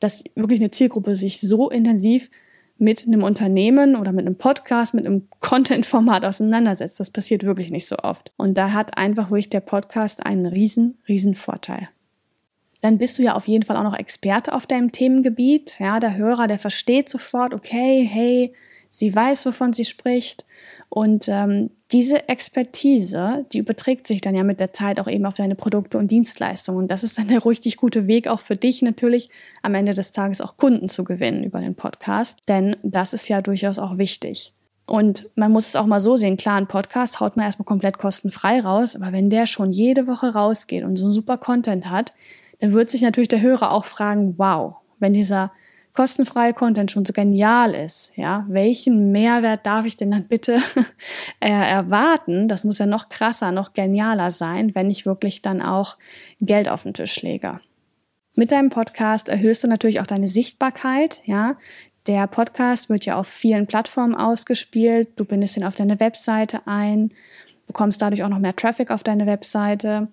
dass 0.00 0.24
wirklich 0.34 0.58
eine 0.58 0.72
Zielgruppe 0.72 1.14
sich 1.14 1.40
so 1.40 1.70
intensiv 1.70 2.28
mit 2.78 3.06
einem 3.06 3.24
Unternehmen 3.24 3.96
oder 3.96 4.12
mit 4.12 4.26
einem 4.26 4.36
Podcast, 4.36 4.94
mit 4.94 5.04
einem 5.04 5.28
Content-Format 5.40 6.24
auseinandersetzt. 6.24 7.00
Das 7.00 7.10
passiert 7.10 7.44
wirklich 7.44 7.70
nicht 7.70 7.88
so 7.88 7.96
oft. 7.96 8.32
Und 8.36 8.54
da 8.56 8.72
hat 8.72 8.96
einfach 8.96 9.30
wirklich 9.30 9.50
der 9.50 9.60
Podcast 9.60 10.24
einen 10.24 10.46
riesen, 10.46 10.98
riesen 11.08 11.34
Vorteil. 11.34 11.88
Dann 12.80 12.98
bist 12.98 13.18
du 13.18 13.22
ja 13.22 13.34
auf 13.34 13.48
jeden 13.48 13.64
Fall 13.64 13.76
auch 13.76 13.82
noch 13.82 13.98
Experte 13.98 14.54
auf 14.54 14.66
deinem 14.66 14.92
Themengebiet. 14.92 15.80
Ja, 15.80 15.98
der 15.98 16.16
Hörer, 16.16 16.46
der 16.46 16.58
versteht 16.58 17.08
sofort, 17.08 17.52
okay, 17.52 18.08
hey, 18.08 18.54
sie 18.88 19.14
weiß, 19.14 19.46
wovon 19.46 19.72
sie 19.72 19.84
spricht. 19.84 20.46
Und 20.90 21.28
ähm, 21.28 21.70
diese 21.92 22.28
Expertise, 22.28 23.46
die 23.52 23.58
überträgt 23.58 24.06
sich 24.06 24.20
dann 24.20 24.34
ja 24.34 24.42
mit 24.42 24.58
der 24.58 24.72
Zeit 24.72 24.98
auch 25.00 25.06
eben 25.06 25.26
auf 25.26 25.34
deine 25.34 25.54
Produkte 25.54 25.98
und 25.98 26.10
Dienstleistungen. 26.10 26.82
Und 26.82 26.90
das 26.90 27.04
ist 27.04 27.18
dann 27.18 27.28
der 27.28 27.44
richtig 27.44 27.76
gute 27.76 28.06
Weg 28.06 28.26
auch 28.26 28.40
für 28.40 28.56
dich 28.56 28.80
natürlich, 28.80 29.28
am 29.62 29.74
Ende 29.74 29.92
des 29.92 30.12
Tages 30.12 30.40
auch 30.40 30.56
Kunden 30.56 30.88
zu 30.88 31.04
gewinnen 31.04 31.44
über 31.44 31.60
den 31.60 31.74
Podcast. 31.74 32.40
Denn 32.48 32.76
das 32.82 33.12
ist 33.12 33.28
ja 33.28 33.42
durchaus 33.42 33.78
auch 33.78 33.98
wichtig. 33.98 34.54
Und 34.86 35.28
man 35.36 35.52
muss 35.52 35.68
es 35.68 35.76
auch 35.76 35.84
mal 35.84 36.00
so 36.00 36.16
sehen, 36.16 36.38
klar, 36.38 36.56
ein 36.56 36.66
Podcast 36.66 37.20
haut 37.20 37.36
man 37.36 37.44
erstmal 37.44 37.66
komplett 37.66 37.98
kostenfrei 37.98 38.60
raus, 38.60 38.96
aber 38.96 39.12
wenn 39.12 39.28
der 39.28 39.44
schon 39.44 39.70
jede 39.70 40.06
Woche 40.06 40.32
rausgeht 40.32 40.82
und 40.82 40.96
so 40.96 41.04
einen 41.04 41.12
super 41.12 41.36
Content 41.36 41.90
hat, 41.90 42.14
dann 42.60 42.72
wird 42.72 42.88
sich 42.88 43.02
natürlich 43.02 43.28
der 43.28 43.42
Hörer 43.42 43.72
auch 43.72 43.84
fragen, 43.84 44.38
wow, 44.38 44.76
wenn 44.98 45.12
dieser 45.12 45.52
kostenfreie 45.98 46.54
Content 46.54 46.92
schon 46.92 47.04
so 47.04 47.12
genial 47.12 47.74
ist, 47.74 48.12
ja, 48.14 48.46
welchen 48.48 49.10
Mehrwert 49.10 49.66
darf 49.66 49.84
ich 49.84 49.96
denn 49.96 50.12
dann 50.12 50.28
bitte 50.28 50.60
äh, 51.40 51.48
erwarten? 51.50 52.46
Das 52.46 52.62
muss 52.62 52.78
ja 52.78 52.86
noch 52.86 53.08
krasser, 53.08 53.50
noch 53.50 53.72
genialer 53.72 54.30
sein, 54.30 54.76
wenn 54.76 54.90
ich 54.90 55.06
wirklich 55.06 55.42
dann 55.42 55.60
auch 55.60 55.96
Geld 56.40 56.68
auf 56.68 56.84
den 56.84 56.94
Tisch 56.94 57.20
lege. 57.22 57.58
Mit 58.36 58.52
deinem 58.52 58.70
Podcast 58.70 59.28
erhöhst 59.28 59.64
du 59.64 59.66
natürlich 59.66 59.98
auch 59.98 60.06
deine 60.06 60.28
Sichtbarkeit, 60.28 61.20
ja. 61.24 61.56
Der 62.06 62.28
Podcast 62.28 62.90
wird 62.90 63.04
ja 63.04 63.16
auf 63.16 63.26
vielen 63.26 63.66
Plattformen 63.66 64.14
ausgespielt. 64.14 65.08
Du 65.16 65.24
bindest 65.24 65.56
ihn 65.56 65.64
auf 65.64 65.74
deine 65.74 65.98
Webseite 65.98 66.60
ein, 66.66 67.10
bekommst 67.66 68.00
dadurch 68.00 68.22
auch 68.22 68.28
noch 68.28 68.38
mehr 68.38 68.54
Traffic 68.54 68.92
auf 68.92 69.02
deine 69.02 69.26
Webseite. 69.26 70.06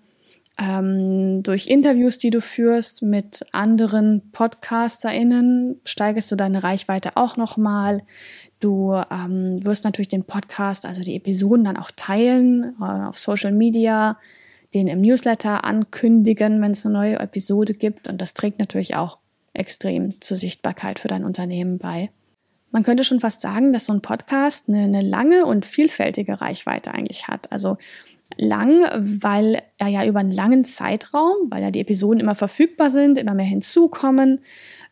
Ähm, 0.57 1.43
durch 1.43 1.67
Interviews, 1.67 2.17
die 2.17 2.29
du 2.29 2.39
führst 2.39 3.01
mit 3.01 3.45
anderen 3.51 4.31
PodcasterInnen, 4.31 5.81
steigerst 5.83 6.31
du 6.31 6.37
deine 6.37 6.63
Reichweite 6.63 7.17
auch 7.17 7.35
nochmal. 7.35 8.03
Du 8.61 8.93
ähm, 8.93 9.65
wirst 9.65 9.83
natürlich 9.83 10.07
den 10.07 10.23
Podcast, 10.23 10.85
also 10.85 11.03
die 11.03 11.15
Episoden 11.15 11.65
dann 11.65 11.77
auch 11.77 11.91
teilen 11.95 12.75
äh, 12.79 12.83
auf 12.83 13.17
Social 13.17 13.51
Media, 13.51 14.17
den 14.73 14.87
im 14.87 15.01
Newsletter 15.01 15.65
ankündigen, 15.65 16.61
wenn 16.61 16.71
es 16.71 16.85
eine 16.85 16.93
neue 16.93 17.19
Episode 17.19 17.73
gibt. 17.73 18.07
Und 18.07 18.21
das 18.21 18.33
trägt 18.33 18.59
natürlich 18.59 18.95
auch 18.95 19.19
extrem 19.53 20.19
zur 20.21 20.37
Sichtbarkeit 20.37 20.99
für 20.99 21.09
dein 21.09 21.25
Unternehmen 21.25 21.79
bei. 21.79 22.11
Man 22.71 22.83
könnte 22.83 23.03
schon 23.03 23.19
fast 23.19 23.41
sagen, 23.41 23.71
dass 23.71 23.85
so 23.85 23.93
ein 23.93 24.01
Podcast 24.01 24.67
eine, 24.67 24.83
eine 24.83 25.01
lange 25.01 25.45
und 25.45 25.65
vielfältige 25.65 26.41
Reichweite 26.41 26.93
eigentlich 26.93 27.27
hat. 27.27 27.51
Also 27.51 27.77
lang, 28.37 28.85
weil 29.21 29.61
er 29.77 29.87
ja 29.87 30.05
über 30.05 30.19
einen 30.19 30.31
langen 30.31 30.65
Zeitraum, 30.65 31.35
weil 31.49 31.63
ja 31.63 31.71
die 31.71 31.81
Episoden 31.81 32.19
immer 32.19 32.35
verfügbar 32.35 32.89
sind, 32.89 33.17
immer 33.17 33.33
mehr 33.33 33.45
hinzukommen, 33.45 34.39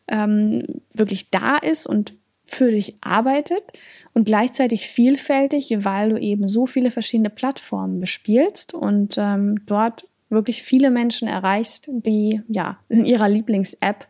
ähm, 0.08 0.64
wirklich 0.92 1.30
da 1.30 1.56
ist 1.56 1.86
und 1.86 2.14
für 2.46 2.70
dich 2.70 2.96
arbeitet 3.00 3.64
und 4.12 4.26
gleichzeitig 4.26 4.88
vielfältig, 4.88 5.74
weil 5.80 6.10
du 6.10 6.18
eben 6.18 6.46
so 6.46 6.66
viele 6.66 6.90
verschiedene 6.90 7.30
Plattformen 7.30 8.00
bespielst 8.00 8.74
und 8.74 9.16
ähm, 9.18 9.64
dort 9.66 10.06
wirklich 10.28 10.62
viele 10.62 10.90
Menschen 10.90 11.28
erreichst, 11.28 11.88
die 11.90 12.42
ja 12.48 12.78
in 12.88 13.04
ihrer 13.04 13.28
Lieblings-App 13.28 14.06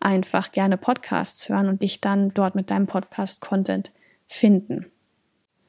einfach 0.00 0.52
gerne 0.52 0.76
Podcasts 0.76 1.48
hören 1.48 1.68
und 1.68 1.82
dich 1.82 2.00
dann 2.00 2.32
dort 2.34 2.54
mit 2.54 2.70
deinem 2.70 2.86
Podcast-Content 2.86 3.92
finden. 4.26 4.86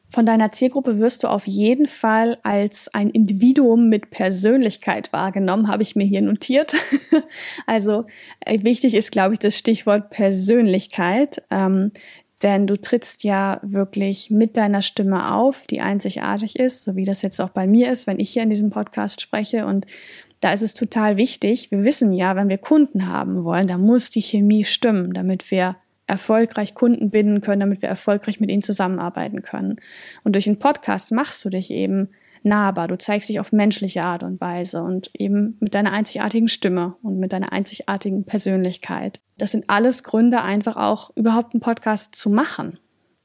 Von 0.10 0.26
deiner 0.26 0.54
Zielgruppe 0.54 1.00
wirst 1.00 1.24
du 1.24 1.28
auf 1.28 1.48
jeden 1.48 1.86
Fall 1.86 2.38
als 2.44 2.94
ein 2.94 3.10
Individuum 3.10 3.90
mit 3.90 4.10
Persönlichkeit 4.10 5.12
wahrgenommen, 5.12 5.68
habe 5.68 5.84
ich 5.84 5.98
mir 5.98 6.06
hier 6.06 6.22
notiert. 6.22 6.74
also 7.66 8.06
äh, 8.40 8.64
wichtig 8.64 8.94
ist, 8.94 9.12
glaube 9.12 9.34
ich, 9.34 9.40
das 9.40 9.58
Stichwort 9.58 10.10
Persönlichkeit. 10.10 11.44
Ähm, 11.52 11.92
denn 12.44 12.68
du 12.68 12.80
trittst 12.80 13.24
ja 13.24 13.60
wirklich 13.64 14.30
mit 14.30 14.58
deiner 14.58 14.82
Stimme 14.82 15.34
auf, 15.34 15.66
die 15.66 15.82
einzigartig 15.82 16.58
ist, 16.58 16.84
so 16.84 16.96
wie 16.96 17.04
das 17.04 17.22
jetzt 17.22 17.42
auch 17.42 17.50
bei 17.50 17.66
mir 17.68 17.92
ist, 17.92 18.08
wenn 18.08 18.20
ich 18.20 18.30
hier 18.30 18.44
in 18.44 18.50
diesem 18.50 18.70
Podcast 18.70 19.22
spreche. 19.22 19.66
Und 19.66 19.88
da 20.40 20.54
ist 20.54 20.62
es 20.62 20.74
total 20.74 21.18
wichtig. 21.18 21.72
Wir 21.72 21.84
wissen 21.84 22.14
ja, 22.14 22.36
wenn 22.36 22.48
wir 22.48 22.60
Kunden 22.60 23.08
haben 23.08 23.44
wollen, 23.44 23.68
da 23.68 23.78
muss 23.78 24.12
die 24.12 24.22
Chemie 24.22 24.64
stimmen, 24.64 25.14
damit 25.14 25.50
wir 25.50 25.78
erfolgreich 26.08 26.74
Kunden 26.74 27.10
binden 27.12 27.42
können, 27.42 27.60
damit 27.60 27.82
wir 27.82 27.90
erfolgreich 27.90 28.40
mit 28.40 28.50
ihnen 28.50 28.62
zusammenarbeiten 28.62 29.42
können. 29.42 29.76
Und 30.24 30.34
durch 30.36 30.48
einen 30.48 30.60
Podcast 30.60 31.12
machst 31.12 31.44
du 31.46 31.50
dich 31.50 31.70
eben 31.70 32.10
nahbar. 32.44 32.88
Du 32.88 32.98
zeigst 32.98 33.30
dich 33.30 33.40
auf 33.40 33.52
menschliche 33.52 34.04
Art 34.04 34.24
und 34.24 34.42
Weise 34.42 34.82
und 34.82 35.12
eben 35.14 35.58
mit 35.60 35.76
deiner 35.76 35.92
einzigartigen 35.92 36.48
Stimme 36.48 36.96
und 37.04 37.20
mit 37.20 37.34
deiner 37.34 37.52
einzigartigen 37.52 38.24
Persönlichkeit. 38.24 39.22
Das 39.38 39.52
sind 39.52 39.70
alles 39.70 40.04
Gründe, 40.04 40.42
einfach 40.42 40.78
auch 40.78 41.12
überhaupt 41.16 41.54
einen 41.54 41.62
Podcast 41.62 42.16
zu 42.16 42.30
machen. 42.30 42.80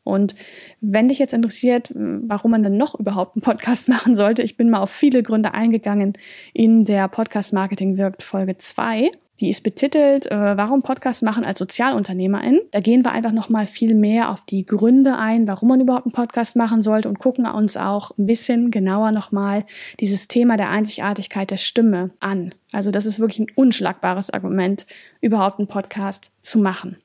Und 0.04 0.34
wenn 0.80 1.08
dich 1.08 1.20
jetzt 1.20 1.32
interessiert, 1.32 1.92
warum 1.94 2.50
man 2.50 2.64
denn 2.64 2.76
noch 2.76 2.98
überhaupt 2.98 3.36
einen 3.36 3.42
Podcast 3.42 3.88
machen 3.88 4.14
sollte, 4.14 4.42
ich 4.42 4.56
bin 4.56 4.68
mal 4.68 4.80
auf 4.80 4.90
viele 4.90 5.22
Gründe 5.22 5.54
eingegangen 5.54 6.14
in 6.52 6.84
der 6.84 7.08
Podcast 7.08 7.52
Marketing 7.52 7.96
wirkt 7.96 8.22
Folge 8.22 8.58
2. 8.58 9.10
Die 9.42 9.50
ist 9.50 9.64
betitelt, 9.64 10.30
äh, 10.30 10.56
warum 10.56 10.82
Podcast 10.82 11.24
machen 11.24 11.44
als 11.44 11.58
Sozialunternehmerin. 11.58 12.60
Da 12.70 12.78
gehen 12.78 13.04
wir 13.04 13.10
einfach 13.10 13.32
nochmal 13.32 13.66
viel 13.66 13.92
mehr 13.92 14.30
auf 14.30 14.44
die 14.44 14.64
Gründe 14.64 15.16
ein, 15.16 15.48
warum 15.48 15.68
man 15.68 15.80
überhaupt 15.80 16.06
einen 16.06 16.12
Podcast 16.12 16.54
machen 16.54 16.80
sollte 16.80 17.08
und 17.08 17.18
gucken 17.18 17.44
uns 17.46 17.76
auch 17.76 18.12
ein 18.16 18.26
bisschen 18.26 18.70
genauer 18.70 19.10
nochmal 19.10 19.64
dieses 19.98 20.28
Thema 20.28 20.56
der 20.56 20.70
Einzigartigkeit 20.70 21.50
der 21.50 21.56
Stimme 21.56 22.12
an. 22.20 22.54
Also 22.70 22.92
das 22.92 23.04
ist 23.04 23.18
wirklich 23.18 23.40
ein 23.40 23.52
unschlagbares 23.56 24.30
Argument, 24.30 24.86
überhaupt 25.20 25.58
einen 25.58 25.66
Podcast 25.66 26.30
zu 26.42 26.60
machen. 26.60 26.98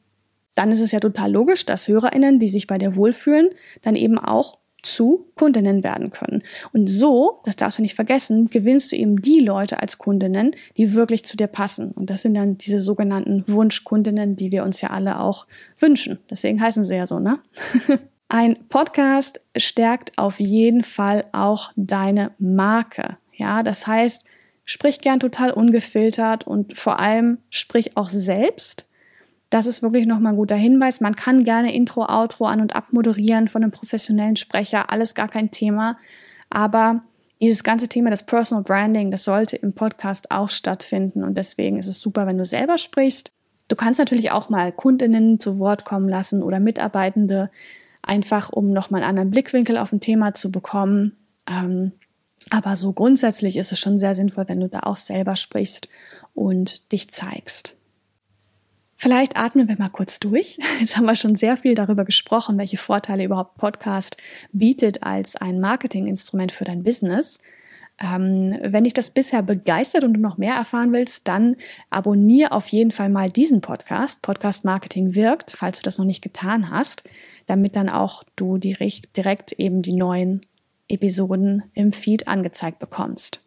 Dann 0.54 0.72
ist 0.72 0.80
es 0.80 0.92
ja 0.92 1.00
total 1.00 1.32
logisch, 1.32 1.66
dass 1.66 1.88
HörerInnen, 1.88 2.38
die 2.38 2.50
sich 2.50 2.68
bei 2.68 2.78
dir 2.78 2.96
wohlfühlen, 2.96 3.50
dann 3.82 3.96
eben 3.96 4.20
auch 4.20 4.60
zu 4.84 5.28
Kundinnen 5.36 5.84
werden 5.84 6.12
können. 6.12 6.44
Und 6.74 6.88
so, 6.88 7.42
das 7.46 7.56
darfst 7.56 7.78
du 7.78 7.82
nicht 7.82 7.96
vergessen, 7.96 8.50
gewinnst 8.50 8.92
du 8.92 8.96
eben 8.96 9.22
die 9.22 9.40
Leute 9.40 9.82
als 9.82 9.98
Kundinnen, 9.98 10.52
die 10.78 10.94
wirklich 10.94 11.26
zu 11.26 11.38
dir 11.38 11.48
passen. 11.48 11.92
Und 11.92 12.10
das 12.10 12.22
sind 12.22 12.36
dann 12.36 12.58
diese 12.58 12.80
sogenannten 12.80 13.44
Wunschkundinnen, 13.48 14.36
die 14.36 14.52
wir 14.52 14.64
uns 14.64 14.82
ja 14.82 14.90
alle 14.90 15.20
auch 15.20 15.48
wünschen. 15.80 16.20
Deswegen 16.30 16.62
heißen 16.62 16.84
sie 16.84 16.96
ja 16.96 17.06
so, 17.06 17.20
ne? 17.20 17.40
Ein 18.30 18.58
Podcast 18.68 19.40
stärkt 19.56 20.18
auf 20.18 20.42
jeden 20.42 20.84
Fall 20.84 21.26
auch 21.32 21.72
deine 21.78 22.32
Marke. 22.40 23.18
Ja, 23.34 23.64
das 23.64 23.88
heißt, 23.88 24.26
sprich 24.66 25.00
gern 25.00 25.22
total 25.22 25.52
ungefiltert 25.52 26.46
und 26.46 26.78
vor 26.78 27.00
allem 27.00 27.38
sprich 27.50 27.96
auch 27.96 28.10
selbst 28.10 28.87
das 29.50 29.66
ist 29.66 29.82
wirklich 29.82 30.08
nochmal 30.08 30.34
ein 30.34 30.38
guter 30.38 30.56
Hinweis. 30.56 31.00
Man 31.00 31.16
kann 31.16 31.44
gerne 31.44 31.74
Intro, 31.74 32.06
Outro 32.06 32.46
an 32.46 32.62
und 32.62 32.76
abmoderieren 32.76 33.48
von 33.48 33.64
einem 33.64 33.72
professionellen 33.72 34.36
Sprecher, 34.36 34.92
alles 34.92 35.16
gar 35.16 35.30
kein 35.30 35.52
Thema. 35.52 35.98
Aber 36.50 37.04
dieses 37.40 37.64
ganze 37.64 37.88
Thema 37.88 38.10
des 38.10 38.24
Personal 38.24 38.64
Branding, 38.64 39.12
das 39.12 39.24
sollte 39.24 39.56
im 39.56 39.74
Podcast 39.74 40.32
auch 40.32 40.50
stattfinden. 40.50 41.24
Und 41.24 41.36
deswegen 41.36 41.78
ist 41.78 41.88
es 41.88 42.02
super, 42.02 42.28
wenn 42.28 42.38
du 42.38 42.46
selber 42.46 42.78
sprichst. 42.78 43.32
Du 43.68 43.76
kannst 43.76 44.00
natürlich 44.00 44.32
auch 44.32 44.50
mal 44.50 44.72
Kundinnen 44.72 45.40
zu 45.40 45.60
Wort 45.60 45.86
kommen 45.86 46.10
lassen 46.10 46.42
oder 46.42 46.60
Mitarbeitende, 46.60 47.50
einfach 48.02 48.50
um 48.50 48.72
nochmal 48.72 49.02
einen 49.02 49.10
anderen 49.10 49.32
Blickwinkel 49.32 49.78
auf 49.78 49.92
ein 49.92 50.02
Thema 50.02 50.34
zu 50.34 50.52
bekommen. 50.52 51.16
Ähm, 51.50 51.92
aber 52.50 52.76
so 52.76 52.94
grundsätzlich 52.94 53.58
ist 53.58 53.72
es 53.72 53.80
schon 53.80 54.00
sehr 54.00 54.16
sinnvoll, 54.16 54.46
wenn 54.48 54.62
du 54.62 54.70
da 54.70 54.82
auch 54.82 54.96
selber 54.96 55.36
sprichst 55.36 55.90
und 56.34 56.92
dich 56.92 57.10
zeigst. 57.10 57.77
Vielleicht 59.00 59.38
atmen 59.38 59.68
wir 59.68 59.78
mal 59.78 59.90
kurz 59.90 60.20
durch. 60.20 60.58
Jetzt 60.80 60.98
haben 60.98 61.06
wir 61.06 61.16
schon 61.16 61.36
sehr 61.36 61.56
viel 61.56 61.76
darüber 61.76 62.04
gesprochen, 62.04 62.58
welche 62.58 62.78
Vorteile 62.78 63.24
überhaupt 63.24 63.58
Podcast 63.58 64.18
bietet 64.52 65.04
als 65.04 65.36
ein 65.36 65.60
Marketinginstrument 65.60 66.52
für 66.52 66.66
dein 66.66 66.84
Business. 66.84 67.38
Ähm, 68.00 68.58
wenn 68.62 68.84
dich 68.84 68.94
das 68.94 69.12
bisher 69.12 69.44
begeistert 69.44 70.04
und 70.04 70.16
du 70.16 70.20
noch 70.20 70.38
mehr 70.38 70.56
erfahren 70.56 70.94
willst, 70.94 71.28
dann 71.28 71.56
abonniere 71.92 72.52
auf 72.52 72.68
jeden 72.70 72.92
Fall 72.92 73.10
mal 73.10 73.30
diesen 73.30 73.62
Podcast. 73.62 74.24
Podcast 74.24 74.66
Marketing 74.66 75.14
wirkt, 75.14 75.52
falls 75.52 75.78
du 75.78 75.84
das 75.84 76.00
noch 76.00 76.06
nicht 76.06 76.24
getan 76.24 76.72
hast, 76.72 77.04
damit 77.46 77.76
dann 77.76 77.90
auch 77.90 78.24
du 78.36 78.58
direkt, 78.58 79.16
direkt 79.16 79.52
eben 79.54 79.84
die 79.84 79.94
neuen 79.94 80.42
Episoden 80.88 81.64
im 81.74 81.94
Feed 81.94 82.28
angezeigt 82.28 82.80
bekommst. 82.80 83.42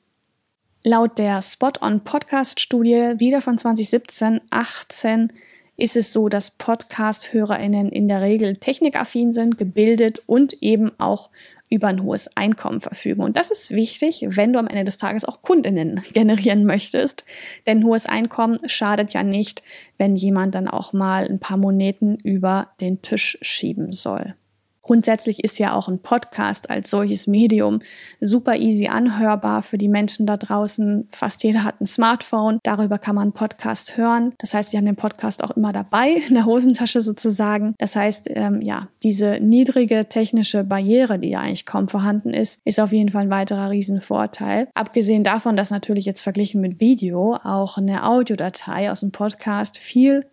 Laut 0.83 1.19
der 1.19 1.43
Spot-on-Podcast-Studie 1.43 3.17
wieder 3.19 3.43
von 3.43 3.59
2017, 3.59 4.41
18 4.49 5.31
ist 5.77 5.95
es 5.95 6.11
so, 6.11 6.31
dass 6.31 6.53
Podcast-HörerInnen 6.53 7.91
in 7.91 8.09
der 8.09 8.23
Regel 8.23 8.57
technikaffin 8.57 9.35
sind, 9.35 9.59
gebildet 9.59 10.23
und 10.25 10.55
eben 10.63 10.91
auch 10.99 11.29
über 11.69 11.89
ein 11.89 12.03
hohes 12.03 12.35
Einkommen 12.35 12.81
verfügen. 12.81 13.23
Und 13.23 13.37
das 13.37 13.51
ist 13.51 13.73
wichtig, 13.73 14.25
wenn 14.27 14.55
du 14.55 14.59
am 14.59 14.69
Ende 14.69 14.85
des 14.85 14.97
Tages 14.97 15.27
auch 15.27 15.43
Kundinnen 15.43 16.03
generieren 16.15 16.65
möchtest. 16.65 17.27
Denn 17.67 17.85
hohes 17.85 18.07
Einkommen 18.07 18.59
schadet 18.67 19.13
ja 19.13 19.23
nicht, 19.23 19.63
wenn 19.99 20.17
jemand 20.17 20.55
dann 20.55 20.67
auch 20.67 20.95
mal 20.95 21.27
ein 21.29 21.41
paar 21.41 21.59
Moneten 21.59 22.17
über 22.17 22.69
den 22.81 23.03
Tisch 23.03 23.37
schieben 23.43 23.93
soll. 23.93 24.35
Grundsätzlich 24.83 25.45
ist 25.45 25.59
ja 25.59 25.75
auch 25.75 25.89
ein 25.89 26.01
Podcast 26.01 26.71
als 26.71 26.91
solches 26.91 27.27
Medium 27.27 27.81
super 28.21 28.57
easy 28.57 28.89
anhörbar 28.89 29.63
für 29.63 29.79
die 29.79 29.89
Menschen 29.89 30.27
da 30.27 30.37
draußen. 30.37 31.09
Fast 31.11 31.43
jeder 31.45 31.65
hat 31.65 31.81
ein 31.81 31.87
Smartphone. 31.87 32.59
Darüber 32.63 32.99
kann 32.99 33.15
man 33.15 33.33
Podcast 33.33 33.97
hören. 33.97 34.35
Das 34.39 34.55
heißt, 34.55 34.71
sie 34.71 34.77
haben 34.77 34.87
den 34.87 34.97
Podcast 34.97 35.45
auch 35.45 35.51
immer 35.51 35.73
dabei, 35.73 36.11
in 36.29 36.35
der 36.35 36.47
Hosentasche 36.47 37.01
sozusagen. 37.01 37.75
Das 37.79 37.97
heißt, 37.97 38.29
ähm, 38.31 38.61
ja, 38.63 38.89
diese 39.03 39.39
niedrige 39.41 40.09
technische 40.09 40.65
Barriere, 40.65 41.19
die 41.19 41.31
ja 41.31 41.41
eigentlich 41.41 41.67
kaum 41.67 41.89
vorhanden 41.89 42.33
ist, 42.33 42.61
ist 42.65 42.81
auf 42.81 42.93
jeden 42.93 43.11
Fall 43.11 43.23
ein 43.23 43.31
weiterer 43.31 43.71
Riesenvorteil. 43.71 44.69
Abgesehen 44.75 45.25
davon, 45.25 45.57
dass 45.57 45.71
natürlich 45.71 46.07
jetzt 46.07 46.23
verglichen 46.23 46.61
mit 46.61 46.81
Video 46.81 47.37
auch 47.43 47.77
eine 47.77 48.07
Audiodatei 48.07 48.91
aus 48.91 49.01
dem 49.01 49.13
Podcast 49.13 49.79
viel 49.79 50.27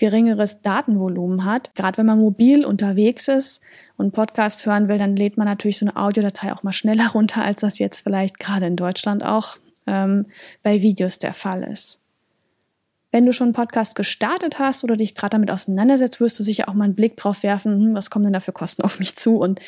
geringeres 0.00 0.62
Datenvolumen 0.62 1.44
hat. 1.44 1.72
Gerade 1.76 1.98
wenn 1.98 2.06
man 2.06 2.18
mobil 2.18 2.64
unterwegs 2.64 3.28
ist 3.28 3.60
und 3.96 4.12
Podcast 4.12 4.66
hören 4.66 4.88
will, 4.88 4.98
dann 4.98 5.14
lädt 5.14 5.36
man 5.36 5.46
natürlich 5.46 5.78
so 5.78 5.86
eine 5.86 5.96
Audiodatei 5.96 6.52
auch 6.52 6.64
mal 6.64 6.72
schneller 6.72 7.08
runter, 7.14 7.44
als 7.44 7.60
das 7.60 7.78
jetzt 7.78 8.00
vielleicht 8.00 8.40
gerade 8.40 8.66
in 8.66 8.74
Deutschland 8.74 9.24
auch 9.24 9.58
ähm, 9.86 10.26
bei 10.64 10.82
Videos 10.82 11.18
der 11.18 11.34
Fall 11.34 11.62
ist. 11.62 12.00
Wenn 13.12 13.26
du 13.26 13.32
schon 13.32 13.48
einen 13.48 13.54
Podcast 13.54 13.96
gestartet 13.96 14.60
hast 14.60 14.84
oder 14.84 14.96
dich 14.96 15.16
gerade 15.16 15.32
damit 15.32 15.50
auseinandersetzt, 15.50 16.20
wirst 16.20 16.38
du 16.38 16.44
sicher 16.44 16.68
auch 16.68 16.74
mal 16.74 16.84
einen 16.84 16.94
Blick 16.94 17.16
drauf 17.16 17.42
werfen, 17.42 17.72
hm, 17.72 17.94
was 17.94 18.08
kommen 18.08 18.24
denn 18.24 18.32
da 18.32 18.40
für 18.40 18.52
Kosten 18.52 18.82
auf 18.82 19.00
mich 19.00 19.16
zu? 19.16 19.36
Und 19.36 19.60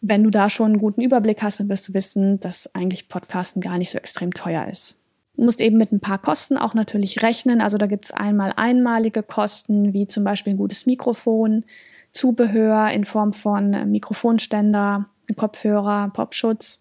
wenn 0.00 0.24
du 0.24 0.30
da 0.30 0.50
schon 0.50 0.72
einen 0.72 0.78
guten 0.78 1.00
Überblick 1.00 1.42
hast, 1.42 1.60
dann 1.60 1.68
wirst 1.68 1.88
du 1.88 1.94
wissen, 1.94 2.40
dass 2.40 2.74
eigentlich 2.74 3.08
Podcasten 3.08 3.62
gar 3.62 3.78
nicht 3.78 3.90
so 3.90 3.98
extrem 3.98 4.34
teuer 4.34 4.66
ist. 4.66 4.97
Du 5.38 5.44
musst 5.44 5.60
eben 5.60 5.78
mit 5.78 5.92
ein 5.92 6.00
paar 6.00 6.18
Kosten 6.18 6.58
auch 6.58 6.74
natürlich 6.74 7.22
rechnen. 7.22 7.60
Also 7.60 7.78
da 7.78 7.86
gibt 7.86 8.06
es 8.06 8.10
einmal 8.10 8.52
einmalige 8.56 9.22
Kosten, 9.22 9.92
wie 9.92 10.08
zum 10.08 10.24
Beispiel 10.24 10.54
ein 10.54 10.58
gutes 10.58 10.84
Mikrofon, 10.84 11.64
Zubehör 12.12 12.90
in 12.90 13.04
Form 13.04 13.32
von 13.32 13.72
äh, 13.72 13.86
Mikrofonständer, 13.86 15.06
Kopfhörer, 15.36 16.10
Popschutz 16.12 16.80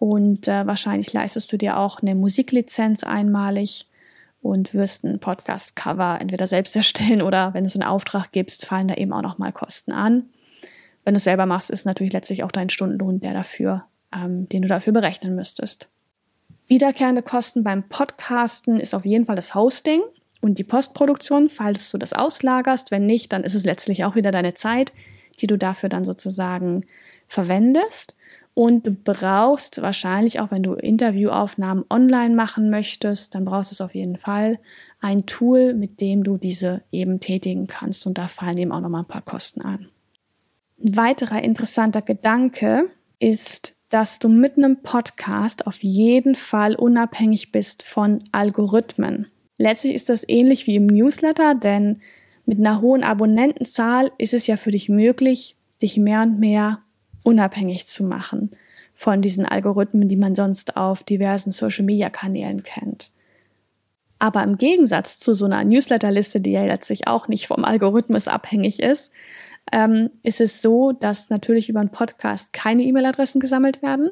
und 0.00 0.48
äh, 0.48 0.66
wahrscheinlich 0.66 1.12
leistest 1.12 1.52
du 1.52 1.56
dir 1.56 1.78
auch 1.78 2.02
eine 2.02 2.16
Musiklizenz 2.16 3.04
einmalig 3.04 3.88
und 4.42 4.74
wirst 4.74 5.04
ein 5.04 5.20
Podcast-Cover 5.20 6.18
entweder 6.20 6.48
selbst 6.48 6.74
erstellen 6.76 7.22
oder 7.22 7.54
wenn 7.54 7.62
du 7.62 7.70
so 7.70 7.78
einen 7.78 7.88
Auftrag 7.88 8.32
gibst, 8.32 8.66
fallen 8.66 8.88
da 8.88 8.94
eben 8.96 9.12
auch 9.12 9.22
nochmal 9.22 9.52
Kosten 9.52 9.92
an. 9.92 10.24
Wenn 11.04 11.14
du 11.14 11.18
es 11.18 11.24
selber 11.24 11.46
machst, 11.46 11.70
ist 11.70 11.86
natürlich 11.86 12.12
letztlich 12.12 12.42
auch 12.42 12.50
dein 12.50 12.70
Stundenlohn, 12.70 13.20
der 13.20 13.34
dafür, 13.34 13.84
ähm, 14.12 14.48
den 14.48 14.62
du 14.62 14.68
dafür 14.68 14.92
berechnen 14.92 15.36
müsstest. 15.36 15.90
Wiederkehrende 16.66 17.22
Kosten 17.22 17.62
beim 17.62 17.82
Podcasten 17.88 18.78
ist 18.80 18.94
auf 18.94 19.04
jeden 19.04 19.26
Fall 19.26 19.36
das 19.36 19.54
Hosting 19.54 20.00
und 20.40 20.58
die 20.58 20.64
Postproduktion, 20.64 21.48
falls 21.48 21.90
du 21.90 21.98
das 21.98 22.12
auslagerst. 22.12 22.90
Wenn 22.90 23.06
nicht, 23.06 23.32
dann 23.32 23.44
ist 23.44 23.54
es 23.54 23.64
letztlich 23.64 24.04
auch 24.04 24.14
wieder 24.14 24.30
deine 24.30 24.54
Zeit, 24.54 24.92
die 25.40 25.46
du 25.46 25.58
dafür 25.58 25.88
dann 25.88 26.04
sozusagen 26.04 26.82
verwendest. 27.28 28.16
Und 28.54 28.86
du 28.86 28.92
brauchst 28.92 29.82
wahrscheinlich 29.82 30.38
auch, 30.40 30.52
wenn 30.52 30.62
du 30.62 30.74
Interviewaufnahmen 30.74 31.84
online 31.90 32.34
machen 32.34 32.70
möchtest, 32.70 33.34
dann 33.34 33.44
brauchst 33.44 33.72
du 33.72 33.74
es 33.74 33.80
auf 33.80 33.94
jeden 33.94 34.16
Fall 34.16 34.60
ein 35.00 35.26
Tool, 35.26 35.74
mit 35.74 36.00
dem 36.00 36.22
du 36.22 36.38
diese 36.38 36.82
eben 36.92 37.18
tätigen 37.18 37.66
kannst. 37.66 38.06
Und 38.06 38.16
da 38.16 38.28
fallen 38.28 38.58
eben 38.58 38.72
auch 38.72 38.80
nochmal 38.80 39.02
ein 39.02 39.08
paar 39.08 39.22
Kosten 39.22 39.60
an. 39.60 39.88
Ein 40.82 40.96
weiterer 40.96 41.42
interessanter 41.42 42.00
Gedanke 42.00 42.84
ist, 43.18 43.74
dass 43.94 44.18
du 44.18 44.28
mit 44.28 44.58
einem 44.58 44.82
Podcast 44.82 45.68
auf 45.68 45.84
jeden 45.84 46.34
Fall 46.34 46.74
unabhängig 46.74 47.52
bist 47.52 47.84
von 47.84 48.24
Algorithmen. 48.32 49.28
Letztlich 49.56 49.94
ist 49.94 50.08
das 50.08 50.24
ähnlich 50.26 50.66
wie 50.66 50.74
im 50.74 50.88
Newsletter, 50.88 51.54
denn 51.54 52.00
mit 52.44 52.58
einer 52.58 52.80
hohen 52.80 53.04
Abonnentenzahl 53.04 54.10
ist 54.18 54.34
es 54.34 54.48
ja 54.48 54.56
für 54.56 54.72
dich 54.72 54.88
möglich, 54.88 55.56
dich 55.80 55.96
mehr 55.96 56.22
und 56.22 56.40
mehr 56.40 56.80
unabhängig 57.22 57.86
zu 57.86 58.02
machen 58.02 58.50
von 58.94 59.22
diesen 59.22 59.46
Algorithmen, 59.46 60.08
die 60.08 60.16
man 60.16 60.34
sonst 60.34 60.76
auf 60.76 61.04
diversen 61.04 61.52
Social-Media-Kanälen 61.52 62.64
kennt. 62.64 63.12
Aber 64.18 64.42
im 64.42 64.58
Gegensatz 64.58 65.20
zu 65.20 65.34
so 65.34 65.44
einer 65.44 65.62
Newsletterliste, 65.62 66.40
die 66.40 66.50
ja 66.50 66.64
letztlich 66.64 67.06
auch 67.06 67.28
nicht 67.28 67.46
vom 67.46 67.64
Algorithmus 67.64 68.26
abhängig 68.26 68.82
ist, 68.82 69.12
ähm, 69.72 70.10
ist 70.22 70.40
es 70.40 70.62
so, 70.62 70.92
dass 70.92 71.30
natürlich 71.30 71.68
über 71.68 71.80
einen 71.80 71.90
Podcast 71.90 72.52
keine 72.52 72.82
E-Mail-Adressen 72.82 73.40
gesammelt 73.40 73.82
werden, 73.82 74.10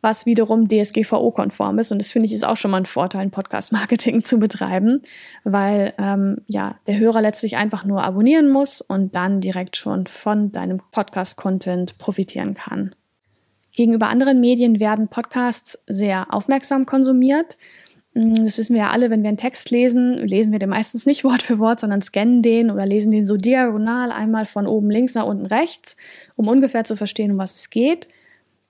was 0.00 0.26
wiederum 0.26 0.68
DSGVO-konform 0.68 1.78
ist. 1.78 1.92
Und 1.92 1.98
das 1.98 2.12
finde 2.12 2.26
ich 2.26 2.32
ist 2.32 2.46
auch 2.46 2.56
schon 2.56 2.70
mal 2.70 2.78
ein 2.78 2.86
Vorteil, 2.86 3.22
ein 3.22 3.30
Podcast-Marketing 3.30 4.22
zu 4.24 4.38
betreiben, 4.38 5.02
weil 5.44 5.94
ähm, 5.98 6.38
ja 6.46 6.76
der 6.86 6.98
Hörer 6.98 7.22
letztlich 7.22 7.56
einfach 7.56 7.84
nur 7.84 8.04
abonnieren 8.04 8.48
muss 8.50 8.80
und 8.80 9.14
dann 9.14 9.40
direkt 9.40 9.76
schon 9.76 10.06
von 10.06 10.52
deinem 10.52 10.80
Podcast-Content 10.92 11.98
profitieren 11.98 12.54
kann. 12.54 12.94
Gegenüber 13.78 14.08
anderen 14.08 14.40
Medien 14.40 14.80
werden 14.80 15.06
Podcasts 15.06 15.78
sehr 15.86 16.34
aufmerksam 16.34 16.84
konsumiert. 16.84 17.56
Mm, 18.18 18.44
das 18.44 18.58
wissen 18.58 18.74
wir 18.74 18.82
ja 18.82 18.90
alle, 18.90 19.10
wenn 19.10 19.22
wir 19.22 19.28
einen 19.28 19.36
Text 19.36 19.70
lesen, 19.70 20.14
lesen 20.14 20.50
wir 20.50 20.58
den 20.58 20.70
meistens 20.70 21.06
nicht 21.06 21.22
Wort 21.24 21.42
für 21.42 21.58
Wort, 21.60 21.80
sondern 21.80 22.02
scannen 22.02 22.42
den 22.42 22.70
oder 22.70 22.84
lesen 22.84 23.12
den 23.12 23.24
so 23.24 23.36
diagonal 23.36 24.10
einmal 24.10 24.44
von 24.44 24.66
oben 24.66 24.90
links 24.90 25.14
nach 25.14 25.24
unten 25.24 25.46
rechts, 25.46 25.96
um 26.36 26.48
ungefähr 26.48 26.84
zu 26.84 26.96
verstehen, 26.96 27.30
um 27.30 27.38
was 27.38 27.54
es 27.54 27.70
geht. 27.70 28.08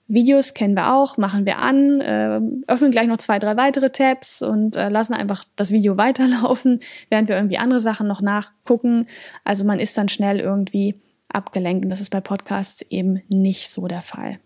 Videos 0.07 0.55
kennen 0.55 0.75
wir 0.75 0.95
auch, 0.95 1.19
machen 1.19 1.45
wir 1.45 1.59
an, 1.59 2.01
äh, 2.01 2.41
öffnen 2.67 2.91
gleich 2.91 3.09
noch 3.09 3.19
zwei, 3.19 3.39
drei 3.39 3.57
weitere 3.59 3.91
Tabs 3.91 4.41
und 4.43 4.77
äh, 4.77 4.89
lassen 4.89 5.15
einfach 5.15 5.45
das 5.57 5.71
Video 5.71 5.97
weiterlaufen, 5.99 6.81
während 7.09 7.29
wir 7.29 7.37
irgendwie 7.37 7.59
andere 7.59 7.81
Sachen 7.81 8.07
noch 8.07 8.21
nachgucken. 8.21 9.07
Also 9.45 9.65
man 9.65 9.81
ist 9.81 9.97
dann 9.97 10.09
schnell 10.09 10.41
irgendwie 10.41 10.95
abgelenkt 11.31 11.85
und 11.85 11.91
das 11.91 12.01
ist 12.01 12.11
bei 12.11 12.21
Podcasts 12.21 12.83
eben 12.91 13.23
nicht 13.29 13.69
so 13.69 13.87
der 13.87 14.03
Fall. 14.03 14.41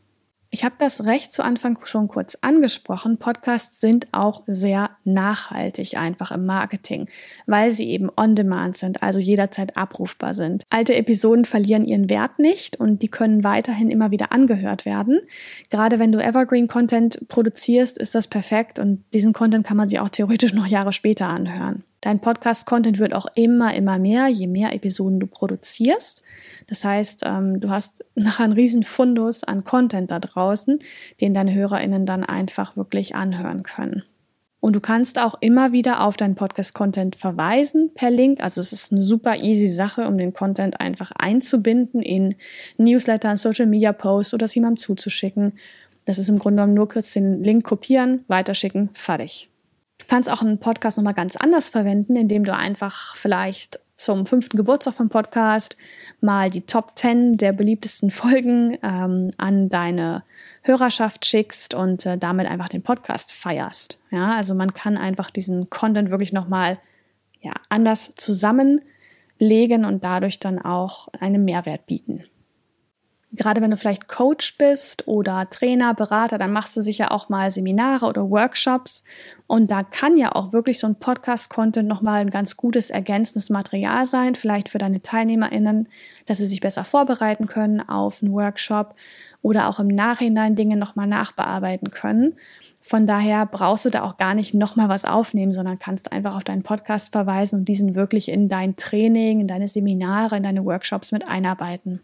Ich 0.55 0.65
habe 0.65 0.75
das 0.79 1.07
recht 1.07 1.33
zu 1.33 1.43
Anfang 1.43 1.79
schon 1.87 2.09
kurz 2.09 2.37
angesprochen. 2.43 3.17
Podcasts 3.17 3.81
sind 3.81 4.09
auch 4.13 4.43
sehr 4.47 4.91
nachhaltig 5.03 5.97
einfach 5.97 6.31
im 6.31 6.45
Marketing, 6.45 7.09
weil 7.47 7.71
sie 7.71 7.89
eben 7.89 8.11
on-demand 8.15 8.77
sind, 8.77 9.03
also 9.03 9.19
jederzeit 9.19 9.79
abrufbar 9.79 10.35
sind. 10.35 10.65
Alte 10.69 10.95
Episoden 10.95 11.47
verlieren 11.47 11.87
ihren 11.87 12.11
Wert 12.11 12.39
nicht 12.39 12.79
und 12.79 13.01
die 13.01 13.09
können 13.09 13.45
weiterhin 13.45 13.89
immer 13.89 14.11
wieder 14.11 14.31
angehört 14.31 14.85
werden. 14.85 15.23
Gerade 15.71 15.99
wenn 15.99 16.13
du 16.13 16.19
Evergreen-Content 16.19 17.29
produzierst, 17.29 17.97
ist 17.97 18.15
das 18.15 18.27
perfekt 18.29 18.79
und 18.79 19.03
diesen 19.15 19.33
Content 19.33 19.67
kann 19.67 19.79
man 19.79 19.89
sich 19.89 20.01
auch 20.01 20.11
theoretisch 20.11 20.53
noch 20.53 20.67
Jahre 20.67 20.93
später 20.93 21.31
anhören. 21.31 21.83
Dein 22.03 22.19
Podcast-Content 22.19 22.99
wird 22.99 23.15
auch 23.15 23.27
immer, 23.37 23.75
immer 23.75 23.97
mehr, 23.97 24.27
je 24.27 24.49
mehr 24.49 24.75
Episoden 24.75 25.21
du 25.21 25.29
produzierst. 25.29 26.25
Das 26.67 26.85
heißt, 26.85 27.23
ähm, 27.25 27.61
du 27.61 27.71
hast 27.71 28.05
nachher 28.17 28.45
einen 28.45 28.53
riesen 28.53 28.83
Fundus 28.83 29.45
an 29.45 29.65
Content 29.65 30.11
da 30.11 30.19
draußen, 30.19 30.81
den 31.21 31.33
deine 31.33 31.55
HörerInnen 31.55 32.05
dann 32.05 32.25
einfach 32.25 32.77
wirklich 32.77 33.15
anhören 33.15 33.63
können. 33.63 34.03
Und 34.59 34.75
du 34.75 34.81
kannst 34.81 35.21
auch 35.21 35.37
immer 35.41 35.73
wieder 35.73 36.05
auf 36.05 36.17
deinen 36.17 36.35
Podcast-Content 36.35 37.17
verweisen 37.17 37.93
per 37.95 38.11
Link. 38.11 38.43
Also 38.43 38.61
es 38.61 38.73
ist 38.73 38.93
eine 38.93 39.03
super 39.03 39.37
easy 39.37 39.69
Sache, 39.69 40.07
um 40.07 40.19
den 40.19 40.33
Content 40.33 40.81
einfach 40.81 41.13
einzubinden 41.17 42.03
in 42.03 42.35
Newsletter, 42.79 43.37
Social 43.37 43.67
Media 43.67 43.93
Posts 43.93 44.35
oder 44.35 44.45
es 44.45 44.55
jemandem 44.55 44.79
zuzuschicken. 44.79 45.53
Das 46.05 46.19
ist 46.19 46.29
im 46.29 46.39
Grunde 46.39 46.63
genommen 46.63 46.75
nur 46.75 46.89
kurz 46.89 47.13
den 47.13 47.45
Link 47.45 47.65
kopieren, 47.65 48.25
weiterschicken, 48.27 48.91
fertig. 48.93 49.52
Du 50.03 50.09
kannst 50.09 50.31
auch 50.31 50.43
einen 50.43 50.59
Podcast 50.59 50.97
nochmal 50.97 51.15
ganz 51.15 51.37
anders 51.37 51.71
verwenden, 51.71 52.17
indem 52.17 52.45
du 52.45 52.55
einfach 52.55 53.17
vielleicht 53.17 53.81
zum 53.97 54.27
fünften 54.27 54.57
Geburtstag 54.57 54.95
vom 54.95 55.09
Podcast 55.09 55.77
mal 56.21 56.51
die 56.51 56.63
Top 56.63 56.93
10 56.97 57.37
der 57.37 57.53
beliebtesten 57.53 58.11
Folgen 58.11 58.77
ähm, 58.83 59.31
an 59.39 59.69
deine 59.69 60.25
Hörerschaft 60.63 61.25
schickst 61.25 61.75
und 61.75 62.05
äh, 62.05 62.19
damit 62.19 62.49
einfach 62.49 62.69
den 62.69 62.83
Podcast 62.83 63.33
feierst. 63.33 63.99
Ja, 64.11 64.35
also 64.35 64.55
man 64.55 64.75
kann 64.75 64.99
einfach 64.99 65.31
diesen 65.31 65.71
Content 65.71 66.11
wirklich 66.11 66.33
nochmal 66.33 66.79
ja, 67.41 67.53
anders 67.69 68.13
zusammenlegen 68.17 69.85
und 69.85 70.03
dadurch 70.03 70.41
dann 70.41 70.59
auch 70.59 71.09
einen 71.21 71.45
Mehrwert 71.45 71.87
bieten 71.87 72.25
gerade 73.35 73.63
wenn 73.63 73.71
du 73.71 73.77
vielleicht 73.77 74.09
Coach 74.09 74.59
bist 74.59 75.09
oder 75.09 75.49
Trainer, 75.49 75.95
Berater, 75.95 76.37
dann 76.37 76.53
machst 76.53 76.77
du 76.77 76.83
sicher 76.83 77.13
auch 77.13 77.29
mal 77.29 77.51
Seminare 77.51 78.07
oder 78.07 78.29
Workshops. 78.29 79.03
Und 79.47 79.71
da 79.71 79.83
kann 79.83 80.19
ja 80.19 80.35
auch 80.35 80.53
wirklich 80.53 80.79
so 80.79 80.87
ein 80.87 80.97
Podcast-Content 80.97 81.89
nochmal 81.89 82.21
ein 82.21 82.31
ganz 82.31 82.57
gutes 82.57 82.91
ergänzendes 82.91 83.49
Material 83.49 84.05
sein, 84.05 84.35
vielleicht 84.35 84.69
für 84.69 84.79
deine 84.79 85.01
TeilnehmerInnen, 85.01 85.89
dass 86.27 86.39
sie 86.39 86.47
sich 86.47 86.61
besser 86.61 86.85
vorbereiten 86.85 87.47
können 87.47 87.81
auf 87.87 88.23
einen 88.23 88.33
Workshop 88.33 88.95
oder 89.41 89.69
auch 89.69 89.81
im 89.81 89.89
Nachhinein 89.89 90.55
Dinge 90.55 90.77
nochmal 90.77 91.07
nachbearbeiten 91.07 91.91
können. 91.91 92.35
Von 92.83 93.07
daher 93.07 93.47
brauchst 93.47 93.85
du 93.85 93.91
da 93.91 94.03
auch 94.03 94.19
gar 94.19 94.35
nicht 94.35 94.55
nochmal 94.55 94.89
was 94.89 95.05
aufnehmen, 95.05 95.53
sondern 95.53 95.79
kannst 95.79 96.13
einfach 96.13 96.37
auf 96.37 96.45
deinen 96.45 96.65
Podcast 96.65 97.13
verweisen 97.13 97.61
und 97.61 97.65
diesen 97.67 97.95
wirklich 97.95 98.29
in 98.29 98.49
dein 98.49 98.77
Training, 98.77 99.41
in 99.41 99.47
deine 99.47 99.69
Seminare, 99.69 100.37
in 100.37 100.43
deine 100.43 100.65
Workshops 100.65 101.13
mit 101.13 101.27
einarbeiten. 101.27 102.01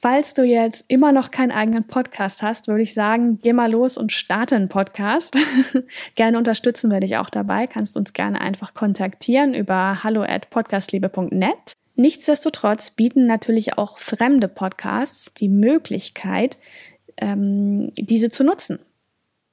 Falls 0.00 0.32
du 0.32 0.44
jetzt 0.44 0.84
immer 0.86 1.10
noch 1.10 1.32
keinen 1.32 1.50
eigenen 1.50 1.82
Podcast 1.82 2.40
hast, 2.40 2.68
würde 2.68 2.82
ich 2.82 2.94
sagen, 2.94 3.40
geh 3.42 3.52
mal 3.52 3.68
los 3.68 3.98
und 3.98 4.12
starte 4.12 4.54
einen 4.54 4.68
Podcast. 4.68 5.36
gerne 6.14 6.38
unterstützen 6.38 6.92
wir 6.92 7.00
dich 7.00 7.16
auch 7.16 7.30
dabei. 7.30 7.66
Kannst 7.66 7.96
uns 7.96 8.12
gerne 8.12 8.40
einfach 8.40 8.74
kontaktieren 8.74 9.54
über 9.54 10.04
hallo 10.04 10.22
at 10.22 10.50
podcastliebe.net. 10.50 11.72
Nichtsdestotrotz 11.96 12.92
bieten 12.92 13.26
natürlich 13.26 13.76
auch 13.76 13.98
fremde 13.98 14.46
Podcasts 14.46 15.34
die 15.34 15.48
Möglichkeit, 15.48 16.58
ähm, 17.16 17.88
diese 17.96 18.30
zu 18.30 18.44
nutzen 18.44 18.78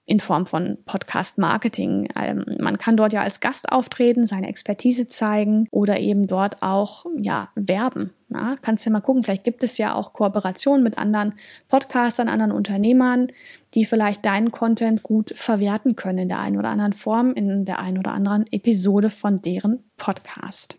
in 0.05 0.19
Form 0.19 0.45
von 0.45 0.77
Podcast-Marketing. 0.85 2.09
Ähm, 2.15 2.45
man 2.59 2.77
kann 2.77 2.95
dort 2.95 3.13
ja 3.13 3.21
als 3.21 3.39
Gast 3.39 3.71
auftreten, 3.71 4.25
seine 4.25 4.47
Expertise 4.47 5.07
zeigen 5.07 5.67
oder 5.71 5.99
eben 5.99 6.27
dort 6.27 6.61
auch 6.61 7.05
ja 7.17 7.49
werben. 7.55 8.13
Ja, 8.29 8.55
kannst 8.61 8.85
ja 8.85 8.91
mal 8.91 9.01
gucken, 9.01 9.23
vielleicht 9.23 9.43
gibt 9.43 9.63
es 9.63 9.77
ja 9.77 9.93
auch 9.93 10.13
Kooperationen 10.13 10.83
mit 10.83 10.97
anderen 10.97 11.35
Podcastern, 11.69 12.27
anderen 12.27 12.51
Unternehmern, 12.51 13.27
die 13.73 13.85
vielleicht 13.85 14.25
deinen 14.25 14.51
Content 14.51 15.03
gut 15.03 15.33
verwerten 15.35 15.95
können 15.95 16.19
in 16.19 16.29
der 16.29 16.39
einen 16.39 16.57
oder 16.57 16.69
anderen 16.69 16.93
Form, 16.93 17.33
in 17.33 17.65
der 17.65 17.79
einen 17.79 17.97
oder 17.97 18.11
anderen 18.11 18.45
Episode 18.51 19.09
von 19.09 19.41
deren 19.41 19.83
Podcast. 19.97 20.77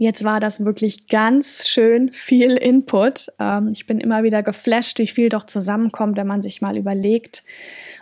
Jetzt 0.00 0.22
war 0.22 0.38
das 0.38 0.64
wirklich 0.64 1.08
ganz 1.08 1.66
schön 1.66 2.12
viel 2.12 2.52
Input. 2.52 3.26
Ähm, 3.40 3.70
ich 3.72 3.84
bin 3.88 3.98
immer 3.98 4.22
wieder 4.22 4.44
geflasht, 4.44 5.00
wie 5.00 5.08
viel 5.08 5.28
doch 5.28 5.42
zusammenkommt, 5.42 6.16
wenn 6.16 6.26
man 6.28 6.40
sich 6.40 6.62
mal 6.62 6.76
überlegt 6.76 7.42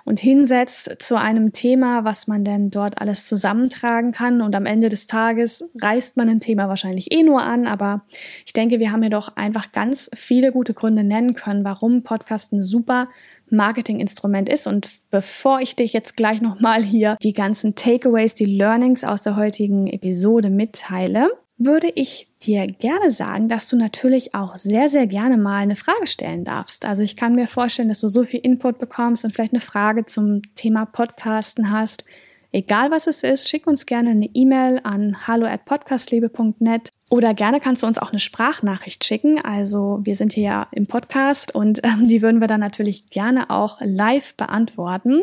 und 0.04 0.20
hinsetzt 0.20 0.96
zu 0.98 1.18
einem 1.18 1.54
Thema, 1.54 2.04
was 2.04 2.26
man 2.26 2.44
denn 2.44 2.70
dort 2.70 3.00
alles 3.00 3.24
zusammentragen 3.24 4.12
kann. 4.12 4.42
Und 4.42 4.54
am 4.54 4.66
Ende 4.66 4.90
des 4.90 5.06
Tages 5.06 5.70
reißt 5.80 6.18
man 6.18 6.28
ein 6.28 6.40
Thema 6.40 6.68
wahrscheinlich 6.68 7.12
eh 7.12 7.22
nur 7.22 7.40
an. 7.40 7.66
Aber 7.66 8.04
ich 8.44 8.52
denke, 8.52 8.78
wir 8.78 8.92
haben 8.92 9.00
hier 9.00 9.10
doch 9.10 9.34
einfach 9.36 9.72
ganz 9.72 10.10
viele 10.14 10.52
gute 10.52 10.74
Gründe 10.74 11.02
nennen 11.02 11.32
können, 11.32 11.64
warum 11.64 12.02
Podcast 12.02 12.52
ein 12.52 12.60
super 12.60 13.08
Marketinginstrument 13.48 14.50
ist. 14.50 14.66
Und 14.66 15.00
bevor 15.10 15.60
ich 15.60 15.76
dich 15.76 15.94
jetzt 15.94 16.14
gleich 16.14 16.42
nochmal 16.42 16.82
hier 16.82 17.16
die 17.22 17.32
ganzen 17.32 17.74
Takeaways, 17.74 18.34
die 18.34 18.44
Learnings 18.44 19.02
aus 19.02 19.22
der 19.22 19.36
heutigen 19.36 19.86
Episode 19.86 20.50
mitteile, 20.50 21.30
würde 21.58 21.90
ich 21.94 22.28
dir 22.42 22.66
gerne 22.66 23.10
sagen, 23.10 23.48
dass 23.48 23.68
du 23.68 23.76
natürlich 23.76 24.34
auch 24.34 24.56
sehr, 24.56 24.88
sehr 24.88 25.06
gerne 25.06 25.38
mal 25.38 25.58
eine 25.58 25.76
Frage 25.76 26.06
stellen 26.06 26.44
darfst. 26.44 26.84
Also 26.84 27.02
ich 27.02 27.16
kann 27.16 27.34
mir 27.34 27.46
vorstellen, 27.46 27.88
dass 27.88 28.00
du 28.00 28.08
so 28.08 28.24
viel 28.24 28.40
Input 28.40 28.78
bekommst 28.78 29.24
und 29.24 29.32
vielleicht 29.32 29.52
eine 29.52 29.60
Frage 29.60 30.04
zum 30.04 30.42
Thema 30.54 30.84
Podcasten 30.84 31.70
hast. 31.70 32.04
Egal 32.52 32.90
was 32.90 33.06
es 33.06 33.22
ist, 33.22 33.48
schick 33.48 33.66
uns 33.66 33.86
gerne 33.86 34.10
eine 34.10 34.30
E-Mail 34.32 34.80
an 34.84 35.26
hallo 35.26 35.46
at 35.46 35.64
podcastliebe.net 35.64 36.90
oder 37.08 37.34
gerne 37.34 37.60
kannst 37.60 37.82
du 37.82 37.86
uns 37.86 37.98
auch 37.98 38.10
eine 38.10 38.18
Sprachnachricht 38.18 39.04
schicken. 39.04 39.38
Also 39.44 40.00
wir 40.02 40.16
sind 40.16 40.32
hier 40.32 40.44
ja 40.44 40.66
im 40.72 40.86
Podcast 40.86 41.54
und 41.54 41.80
ähm, 41.84 42.06
die 42.06 42.22
würden 42.22 42.40
wir 42.40 42.48
dann 42.48 42.60
natürlich 42.60 43.10
gerne 43.10 43.50
auch 43.50 43.80
live 43.80 44.34
beantworten. 44.36 45.22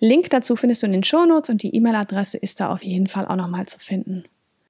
Link 0.00 0.30
dazu 0.30 0.56
findest 0.56 0.82
du 0.82 0.86
in 0.86 0.92
den 0.92 1.04
Shownotes 1.04 1.50
und 1.50 1.62
die 1.62 1.74
E-Mail-Adresse 1.74 2.38
ist 2.38 2.60
da 2.60 2.72
auf 2.72 2.82
jeden 2.82 3.06
Fall 3.06 3.26
auch 3.26 3.36
nochmal 3.36 3.66
zu 3.66 3.78
finden. 3.78 4.24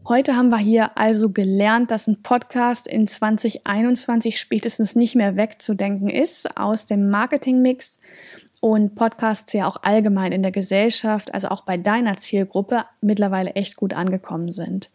Heute 0.09 0.35
haben 0.35 0.49
wir 0.49 0.59
hier 0.59 0.99
also 0.99 1.31
gelernt, 1.31 1.93
dass 1.93 2.09
ein 2.09 2.23
Podcast 2.23 2.89
in 2.89 3.07
2021 3.07 4.37
spätestens 4.37 4.97
nicht 4.97 5.15
mehr 5.15 5.37
wegzudenken 5.37 6.09
ist 6.09 6.59
aus 6.59 6.87
dem 6.87 7.09
Marketingmix 7.09 8.01
und 8.61 8.97
Podcasts 8.97 9.53
ja 9.53 9.69
auch 9.69 9.77
allgemein 9.83 10.33
in 10.33 10.43
der 10.43 10.51
Gesellschaft, 10.51 11.33
also 11.33 11.49
auch 11.49 11.65
bei 11.65 11.77
deiner 11.77 12.17
Zielgruppe 12.17 12.85
mittlerweile 13.01 13.51
echt 13.53 13.77
gut 13.77 13.95
angekommen 13.95 14.51
sind. 14.51 14.91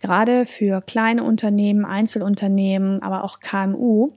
Gerade 0.00 0.46
für 0.46 0.80
kleine 0.80 1.22
Unternehmen, 1.22 1.84
Einzelunternehmen, 1.84 3.02
aber 3.02 3.24
auch 3.24 3.40
KMU, 3.40 4.12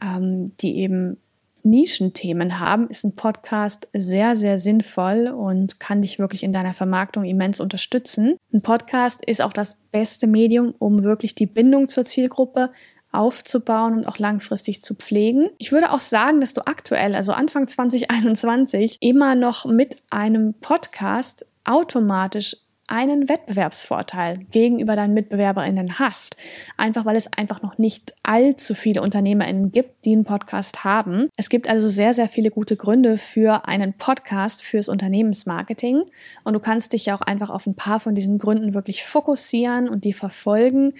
ähm, 0.00 0.54
die 0.58 0.76
eben 0.78 1.18
Nischenthemen 1.66 2.58
haben, 2.58 2.88
ist 2.88 3.04
ein 3.04 3.14
Podcast 3.14 3.88
sehr, 3.92 4.34
sehr 4.36 4.56
sinnvoll 4.56 5.28
und 5.28 5.80
kann 5.80 6.02
dich 6.02 6.18
wirklich 6.18 6.42
in 6.42 6.52
deiner 6.52 6.74
Vermarktung 6.74 7.24
immens 7.24 7.60
unterstützen. 7.60 8.36
Ein 8.52 8.62
Podcast 8.62 9.24
ist 9.24 9.42
auch 9.42 9.52
das 9.52 9.76
beste 9.90 10.26
Medium, 10.26 10.74
um 10.78 11.02
wirklich 11.02 11.34
die 11.34 11.46
Bindung 11.46 11.88
zur 11.88 12.04
Zielgruppe 12.04 12.70
aufzubauen 13.12 13.94
und 13.94 14.06
auch 14.06 14.18
langfristig 14.18 14.80
zu 14.80 14.94
pflegen. 14.94 15.48
Ich 15.58 15.72
würde 15.72 15.92
auch 15.92 16.00
sagen, 16.00 16.40
dass 16.40 16.52
du 16.52 16.66
aktuell, 16.66 17.14
also 17.14 17.32
Anfang 17.32 17.68
2021, 17.68 18.98
immer 19.00 19.34
noch 19.34 19.66
mit 19.66 20.02
einem 20.10 20.54
Podcast 20.54 21.46
automatisch 21.64 22.56
einen 22.88 23.28
Wettbewerbsvorteil 23.28 24.38
gegenüber 24.50 24.96
deinen 24.96 25.14
MitbewerberInnen 25.14 25.98
hast. 25.98 26.36
Einfach 26.76 27.04
weil 27.04 27.16
es 27.16 27.32
einfach 27.32 27.62
noch 27.62 27.78
nicht 27.78 28.14
allzu 28.22 28.74
viele 28.74 29.02
UnternehmerInnen 29.02 29.72
gibt, 29.72 30.04
die 30.04 30.12
einen 30.12 30.24
Podcast 30.24 30.84
haben. 30.84 31.28
Es 31.36 31.48
gibt 31.48 31.68
also 31.68 31.88
sehr, 31.88 32.14
sehr 32.14 32.28
viele 32.28 32.50
gute 32.50 32.76
Gründe 32.76 33.18
für 33.18 33.66
einen 33.66 33.94
Podcast 33.94 34.62
fürs 34.62 34.88
Unternehmensmarketing. 34.88 36.02
Und 36.44 36.52
du 36.52 36.60
kannst 36.60 36.92
dich 36.92 37.06
ja 37.06 37.16
auch 37.16 37.22
einfach 37.22 37.50
auf 37.50 37.66
ein 37.66 37.74
paar 37.74 37.98
von 37.98 38.14
diesen 38.14 38.38
Gründen 38.38 38.74
wirklich 38.74 39.04
fokussieren 39.04 39.88
und 39.88 40.04
die 40.04 40.12
verfolgen. 40.12 40.94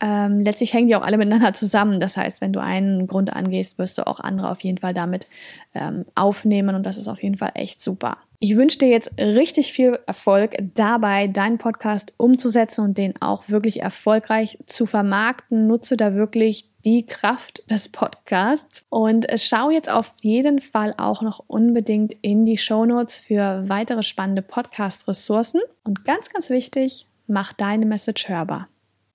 Ähm, 0.00 0.40
letztlich 0.40 0.74
hängen 0.74 0.88
die 0.88 0.96
auch 0.96 1.02
alle 1.02 1.18
miteinander 1.18 1.52
zusammen. 1.52 2.00
Das 2.00 2.16
heißt, 2.16 2.40
wenn 2.40 2.52
du 2.52 2.60
einen 2.60 3.06
Grund 3.06 3.32
angehst, 3.32 3.78
wirst 3.78 3.98
du 3.98 4.06
auch 4.06 4.20
andere 4.20 4.50
auf 4.50 4.60
jeden 4.60 4.78
Fall 4.78 4.94
damit 4.94 5.26
ähm, 5.74 6.04
aufnehmen. 6.14 6.74
Und 6.74 6.84
das 6.84 6.98
ist 6.98 7.08
auf 7.08 7.22
jeden 7.22 7.36
Fall 7.36 7.52
echt 7.54 7.80
super. 7.80 8.18
Ich 8.42 8.56
wünsche 8.56 8.78
dir 8.78 8.88
jetzt 8.88 9.10
richtig 9.18 9.72
viel 9.72 9.98
Erfolg 10.06 10.56
dabei, 10.74 11.26
deinen 11.26 11.58
Podcast 11.58 12.14
umzusetzen 12.16 12.82
und 12.82 12.96
den 12.96 13.20
auch 13.20 13.50
wirklich 13.50 13.82
erfolgreich 13.82 14.58
zu 14.66 14.86
vermarkten. 14.86 15.66
Nutze 15.66 15.98
da 15.98 16.14
wirklich 16.14 16.70
die 16.86 17.04
Kraft 17.04 17.70
des 17.70 17.90
Podcasts 17.90 18.84
und 18.88 19.26
schau 19.36 19.68
jetzt 19.68 19.90
auf 19.90 20.14
jeden 20.22 20.60
Fall 20.60 20.94
auch 20.96 21.20
noch 21.20 21.44
unbedingt 21.46 22.14
in 22.22 22.46
die 22.46 22.56
Show 22.56 22.86
Notes 22.86 23.20
für 23.20 23.64
weitere 23.68 24.02
spannende 24.02 24.40
Podcast-Ressourcen. 24.40 25.60
Und 25.84 26.06
ganz, 26.06 26.30
ganz 26.30 26.48
wichtig, 26.48 27.06
mach 27.26 27.52
deine 27.52 27.84
Message 27.84 28.28
hörbar. 28.28 28.68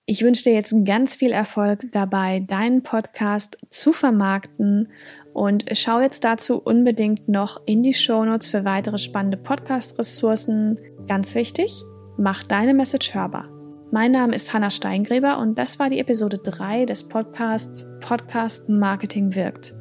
Ich 0.06 0.22
wünsche 0.22 0.44
dir 0.44 0.54
jetzt 0.54 0.76
ganz 0.86 1.16
viel 1.16 1.32
Erfolg 1.32 1.92
dabei, 1.92 2.42
deinen 2.42 2.84
Podcast 2.84 3.58
zu 3.72 3.92
vermarkten 3.92 4.90
und 5.36 5.66
schau 5.74 6.00
jetzt 6.00 6.24
dazu 6.24 6.62
unbedingt 6.64 7.28
noch 7.28 7.62
in 7.66 7.84
die 7.84 7.94
Shownotes 7.94 8.50
für 8.50 8.64
weitere 8.64 8.98
spannende 8.98 9.38
Podcast-Ressourcen. 9.38 10.78
Ganz 11.08 11.36
wichtig, 11.36 11.84
mach 12.18 12.44
deine 12.44 12.74
Message 12.74 13.14
hörbar. 13.14 13.50
Mein 13.92 14.14
Name 14.14 14.34
ist 14.34 14.54
Hanna 14.54 14.70
Steingräber 14.70 15.38
und 15.38 15.58
das 15.58 15.78
war 15.78 15.90
die 15.90 16.00
Episode 16.00 16.38
3 16.38 16.86
des 16.86 17.04
Podcasts 17.04 17.86
Podcast 18.00 18.70
Marketing 18.70 19.36
wirkt 19.36 19.74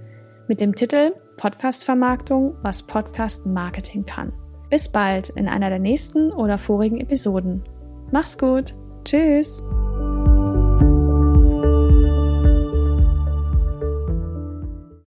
mit 0.49 0.61
dem 0.61 0.75
Titel 0.75 1.13
Podcast 1.37 1.85
Vermarktung, 1.85 2.57
was 2.63 2.83
Podcast 2.83 3.47
Marketing 3.47 4.05
kann. 4.05 4.33
Bis 4.71 4.89
bald 4.89 5.31
in 5.31 5.47
einer 5.47 5.71
der 5.71 5.79
nächsten 5.79 6.33
oder 6.33 6.59
vorigen 6.59 7.01
Episoden. 7.01 7.63
Mach's 8.11 8.37
gut. 8.37 8.75
Tschüss. 9.05 9.65